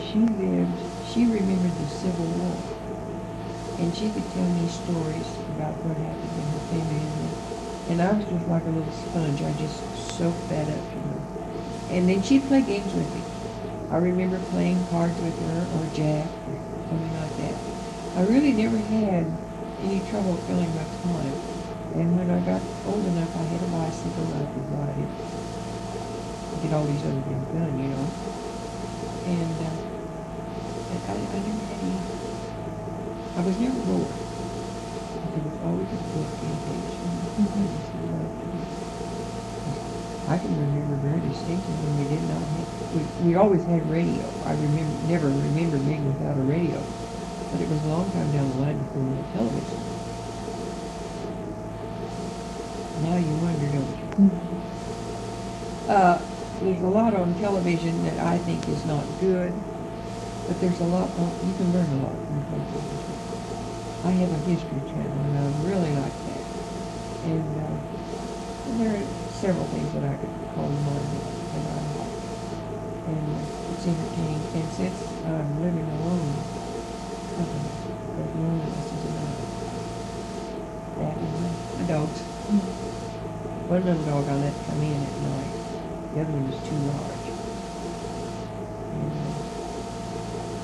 She 0.00 0.20
lived, 0.26 0.80
she 1.06 1.26
remembered 1.26 1.76
the 1.78 1.88
Civil 1.88 2.26
War. 2.26 2.56
And 3.78 3.94
she 3.94 4.10
could 4.10 4.30
tell 4.32 4.48
me 4.48 4.66
stories 4.68 5.28
about 5.54 5.74
what 5.84 5.96
happened 5.96 6.36
in 6.36 6.46
her 6.48 6.60
family. 6.70 6.98
And, 6.98 7.90
and 7.90 8.02
I 8.02 8.12
was 8.12 8.24
just 8.26 8.48
like 8.48 8.66
a 8.66 8.70
little 8.70 8.92
sponge. 8.92 9.42
I 9.42 9.52
just 9.54 9.82
soaked 9.96 10.48
that 10.48 10.68
up, 10.68 10.84
you 10.94 11.02
know. 11.02 11.22
And 11.90 12.08
then 12.08 12.22
she'd 12.22 12.48
play 12.48 12.62
games 12.62 12.94
with 12.94 13.12
me. 13.14 13.22
I 13.90 13.96
remember 13.98 14.38
playing 14.50 14.86
cards 14.88 15.20
with 15.20 15.38
her 15.40 15.66
or 15.72 15.86
Jack 15.94 16.28
or 16.48 16.58
something 16.88 17.14
like 17.14 17.36
that. 17.38 17.56
I 18.16 18.22
really 18.22 18.52
never 18.52 18.76
had 18.78 19.26
any 19.80 20.00
trouble 20.10 20.36
filling 20.46 20.74
my 20.74 20.84
time. 21.02 21.34
And 21.94 22.16
when 22.16 22.30
I 22.30 22.40
got 22.40 22.62
old 22.84 23.06
enough, 23.06 23.30
I 23.36 23.44
had 23.44 23.62
a 23.62 23.66
bicycle 23.68 24.26
I 24.34 24.44
could 24.52 24.70
ride 24.70 24.98
it. 24.98 25.37
Get 26.62 26.72
all 26.72 26.84
these 26.84 27.02
other 27.04 27.20
things 27.22 27.46
done, 27.52 27.78
you 27.78 27.88
know. 27.88 28.10
And 29.26 29.60
uh, 29.62 29.70
I, 30.90 31.12
I 31.12 31.14
I 31.36 31.38
never 31.40 31.64
had 31.66 31.78
any. 31.80 31.98
I 33.36 33.40
was 33.42 33.58
never 33.58 33.78
bored. 33.80 34.14
There 35.34 35.42
was 35.42 35.58
always 35.62 35.92
a 35.92 35.96
book 36.14 36.32
in 36.42 36.56
page. 36.66 36.94
and 37.04 37.48
I 37.54 37.66
just 37.78 37.94
loved 38.10 38.40
to 38.40 38.46
do. 38.58 38.66
I 40.28 40.36
can 40.38 40.52
remember 40.58 40.96
very 40.96 41.20
distinctly 41.20 41.72
when 41.74 41.96
we 41.98 42.04
did 42.04 42.22
not 42.28 42.42
have, 42.42 42.66
we, 42.94 43.30
we 43.30 43.34
always 43.36 43.64
had 43.64 43.88
radio. 43.88 44.28
I 44.44 44.52
remember, 44.52 45.06
never 45.08 45.28
remember 45.28 45.78
being 45.78 46.04
without 46.06 46.36
a 46.36 46.42
radio. 46.42 46.78
But 47.52 47.60
it 47.62 47.68
was 47.68 47.82
a 47.82 47.86
long 47.88 48.10
time 48.12 48.30
down 48.32 48.50
the 48.50 48.58
line 48.60 48.76
before 48.78 49.02
we 49.02 49.16
had 49.16 49.32
television. 49.32 49.80
Now 53.02 53.16
you 53.16 53.34
wonder, 53.36 53.68
don't 53.68 53.96
you? 53.96 54.06
Mhm. 54.18 54.58
Uh, 55.88 56.18
there's 56.68 56.82
a 56.82 56.86
lot 56.86 57.14
on 57.14 57.34
television 57.40 58.04
that 58.04 58.18
I 58.18 58.36
think 58.44 58.68
is 58.68 58.84
not 58.84 59.00
good, 59.20 59.56
but 60.46 60.60
there's 60.60 60.80
a 60.80 60.84
lot, 60.84 61.08
you 61.48 61.54
can 61.56 61.72
learn 61.72 61.88
a 61.88 62.00
lot 62.04 62.12
from 62.12 62.44
television. 62.52 63.08
I 64.04 64.10
have 64.20 64.30
a 64.32 64.40
history 64.44 64.82
channel 64.92 65.16
and 65.16 65.38
I 65.40 65.48
really 65.64 65.96
like 65.96 66.12
that. 66.28 66.44
And, 67.24 67.48
uh, 67.56 68.68
and 68.68 68.80
there 68.80 69.00
are 69.00 69.32
several 69.32 69.64
things 69.72 69.92
that 69.94 70.04
I 70.04 70.12
could 70.20 70.28
call 70.54 70.68
mind 70.68 71.08
that 71.08 71.24
that 71.56 71.64
I 71.72 71.80
like. 72.04 72.16
And 73.08 73.24
uh, 73.32 73.72
it's 73.72 73.86
entertaining. 73.88 74.44
And 74.52 74.68
since 74.76 75.24
I'm 75.24 75.48
living 75.64 75.88
alone, 75.88 76.28
company, 77.32 77.72
because 78.12 78.28
loneliness 78.36 78.92
is 78.92 79.04
another. 79.08 79.40
That 81.00 81.16
and 81.16 81.80
my, 81.80 81.84
dogs. 81.88 82.20
Mhm. 82.20 82.60
One 83.72 83.84
little 83.84 84.04
dog 84.04 84.28
I 84.28 84.36
let 84.36 84.54
come 84.68 84.82
in 84.82 85.00
at 85.00 85.16
night. 85.24 85.57
The 86.18 86.24
other 86.24 86.32
one 86.32 86.50
was 86.50 86.58
too 86.66 86.74
large. 86.74 87.28
And 88.90 89.22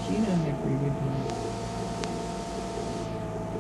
she 0.03 0.17
and 0.17 0.27
I 0.27 0.35
had 0.35 0.51
a 0.51 0.59
pretty 0.59 0.79
good 0.83 0.99
time. 0.99 1.23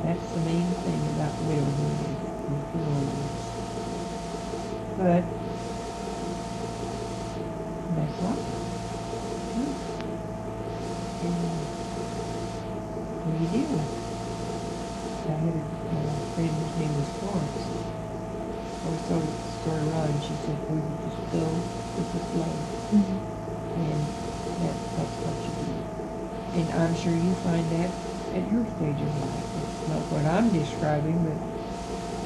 That's 0.02 0.32
the 0.34 0.40
main 0.40 0.66
thing 0.82 1.06
about 1.14 1.38
widowhood 1.46 2.00
is 2.10 2.18
is 2.50 2.66
loneliness. 2.74 3.46
But 4.98 5.22
that's 7.94 8.22
life. 8.22 8.53
I'm 26.84 26.94
sure 26.96 27.12
you 27.12 27.34
find 27.36 27.64
that 27.70 27.90
at 28.36 28.44
your 28.52 28.64
stage 28.76 29.00
of 29.00 29.20
life. 29.20 29.48
It's 29.64 29.88
not 29.88 30.02
what 30.12 30.24
I'm 30.26 30.50
describing, 30.52 31.16
but 31.24 31.38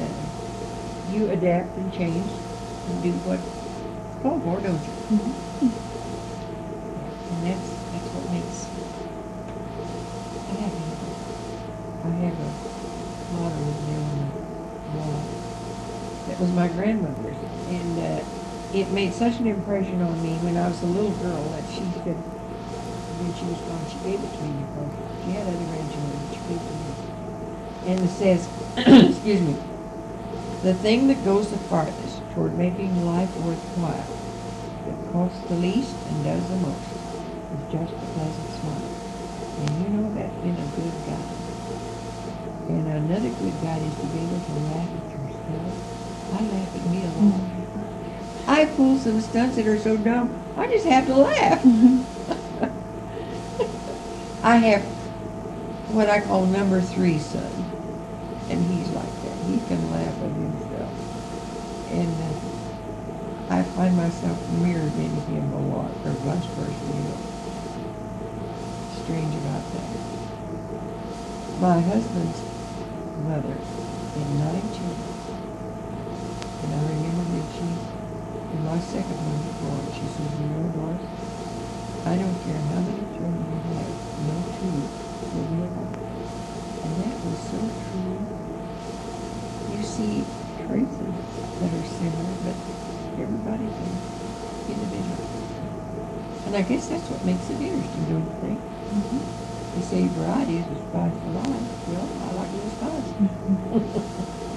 uh, 0.02 1.14
you 1.14 1.30
adapt 1.30 1.76
and 1.76 1.92
change 1.94 2.26
and 2.26 3.02
do 3.02 3.12
what's 3.22 3.46
called 4.22 4.42
for, 4.42 4.59
don't 4.61 4.82
you? 4.82 4.94
Mhm. 5.14 5.30
And 7.30 7.40
that's, 7.46 7.68
that's 7.94 8.09
what 8.18 8.24
makes 8.34 8.66
a 10.34 10.54
happy 10.59 10.82
life. 10.90 11.22
I 12.02 12.11
have 12.26 12.34
a 12.34 12.50
motto 13.38 13.54
over 13.62 13.82
there 13.86 14.02
on 14.02 14.18
the 14.18 14.30
wall. 14.98 15.22
That 16.26 16.40
was 16.40 16.50
my 16.52 16.66
grandmother's. 16.68 17.36
And 17.70 17.94
uh, 17.98 18.24
it 18.74 18.90
made 18.90 19.14
such 19.14 19.38
an 19.38 19.46
impression 19.46 20.02
on 20.02 20.20
me 20.22 20.34
when 20.42 20.56
I 20.56 20.66
was 20.68 20.82
a 20.82 20.86
little 20.86 21.12
girl 21.22 21.42
that 21.54 21.64
she 21.70 21.84
said, 22.02 22.16
she 23.39 23.45
was 23.47 23.61
gone, 23.62 23.86
she 23.89 23.99
gave 24.03 24.18
it 24.18 24.32
to 24.34 24.43
me 24.43 24.59
she 25.28 25.34
had 25.34 25.47
other 25.47 25.64
grandchildren, 25.68 26.20
she 26.32 26.41
gave 26.49 26.57
it 26.57 26.64
to 26.64 26.74
me. 26.74 27.93
And 27.93 28.01
it 28.01 28.09
says, 28.09 28.49
excuse 28.76 29.41
me, 29.43 29.55
the 30.62 30.72
thing 30.72 31.07
that 31.09 31.22
goes 31.24 31.51
the 31.51 31.59
farthest 31.68 32.22
toward 32.32 32.57
making 32.57 33.05
life 33.05 33.28
worthwhile, 33.39 34.09
that 34.86 35.12
costs 35.12 35.41
the 35.49 35.55
least 35.57 35.95
and 36.09 36.24
does 36.24 36.49
the 36.49 36.57
most, 36.57 36.80
is 36.80 37.72
just 37.72 37.93
a 37.93 38.07
pleasant 38.16 38.51
smile. 38.57 38.89
And 39.61 39.70
you 39.82 39.89
know 40.01 40.14
that's 40.14 40.34
been 40.41 40.57
a 40.57 40.68
good 40.80 40.97
guide. 41.05 41.36
And 42.68 42.89
another 42.89 43.28
good 43.28 43.62
guide 43.62 43.82
is 43.82 43.95
to 43.97 44.07
be 44.07 44.18
able 44.18 44.41
to 44.41 44.53
laugh 44.72 44.89
at 44.89 45.11
yourself. 45.12 45.74
I 46.32 46.41
laugh 46.43 46.74
at 46.74 46.86
me 46.91 47.05
a 47.05 47.11
lot. 47.20 47.41
I 48.49 48.64
pull 48.64 48.97
some 48.97 49.20
stunts 49.20 49.57
that 49.57 49.66
are 49.66 49.78
so 49.78 49.97
dumb, 49.99 50.43
I 50.57 50.66
just 50.68 50.86
have 50.86 51.07
to 51.07 51.14
laugh. 51.14 51.62
I 54.49 54.57
have 54.57 54.82
what 55.92 56.09
I 56.09 56.20
call 56.22 56.46
number 56.46 56.80
three 56.80 57.18
son, 57.18 57.53
and 58.49 58.64
he's 58.64 58.88
like 58.92 59.12
that. 59.22 59.36
He 59.46 59.61
can 59.61 59.92
laugh 59.92 60.14
at 60.22 60.30
himself, 60.32 60.88
and 61.90 62.16
uh, 62.22 63.55
I 63.55 63.62
find 63.62 63.94
myself 63.94 64.38
mirrored 64.49 64.94
in 64.96 65.12
him 65.28 65.53
a 65.53 65.61
lot, 65.61 65.92
or 66.03 66.12
vice 66.24 66.46
versa. 66.57 66.80
You 66.86 67.12
know, 67.12 67.18
strange 69.05 69.34
about 69.36 69.70
that. 69.74 69.90
My 71.61 71.82
husband's 71.82 72.40
mother 73.28 73.59
had 74.14 74.30
nine 74.32 74.72
children, 74.72 75.12
and 76.62 76.72
I 76.74 76.78
remember 76.88 77.20
when 77.36 77.46
she, 77.53 77.66
when 78.49 78.64
my 78.64 78.78
second 78.80 79.18
one 79.18 79.44
was 79.44 79.53
born, 79.61 79.92
she 79.92 80.07
said, 80.09 80.24
"You 80.40 80.46
know, 80.57 80.72
I 82.09 82.16
don't 82.16 82.40
care 82.42 82.56
how 82.72 82.80
many 82.80 83.04
children 83.18 83.44
you 83.52 83.76
have, 83.76 83.92
no 84.24 84.40
two 84.59 84.88
will 85.36 85.44
be 85.44 85.61
alike. 85.61 85.98
And 86.82 86.96
that 87.04 87.22
was 87.22 87.38
so 87.38 87.59
true. 87.92 88.24
You 89.68 89.82
see 89.82 90.24
traces 90.64 91.14
that 91.61 91.74
are 91.74 91.84
similar, 91.84 92.32
but 92.42 92.56
everybody's 93.20 93.76
an 93.76 94.00
individual. 94.68 95.20
And 96.46 96.56
I 96.56 96.62
guess 96.62 96.88
that's 96.88 97.11
what 97.11 97.24
makes 97.24 97.50
it 97.50 97.61
interesting, 97.61 98.06
don't 98.06 98.24
you 98.24 98.40
think? 98.40 98.61
Mhm. 98.88 99.74
They 99.74 99.82
say 99.82 100.09
variety 100.09 100.59
is 100.59 100.66
the 100.68 100.76
spice 100.88 101.16
of 101.16 101.34
life. 101.34 101.68
Well, 101.86 102.09
I 102.22 102.32
like 102.32 102.52
the 102.52 102.70
spice. 102.70 103.12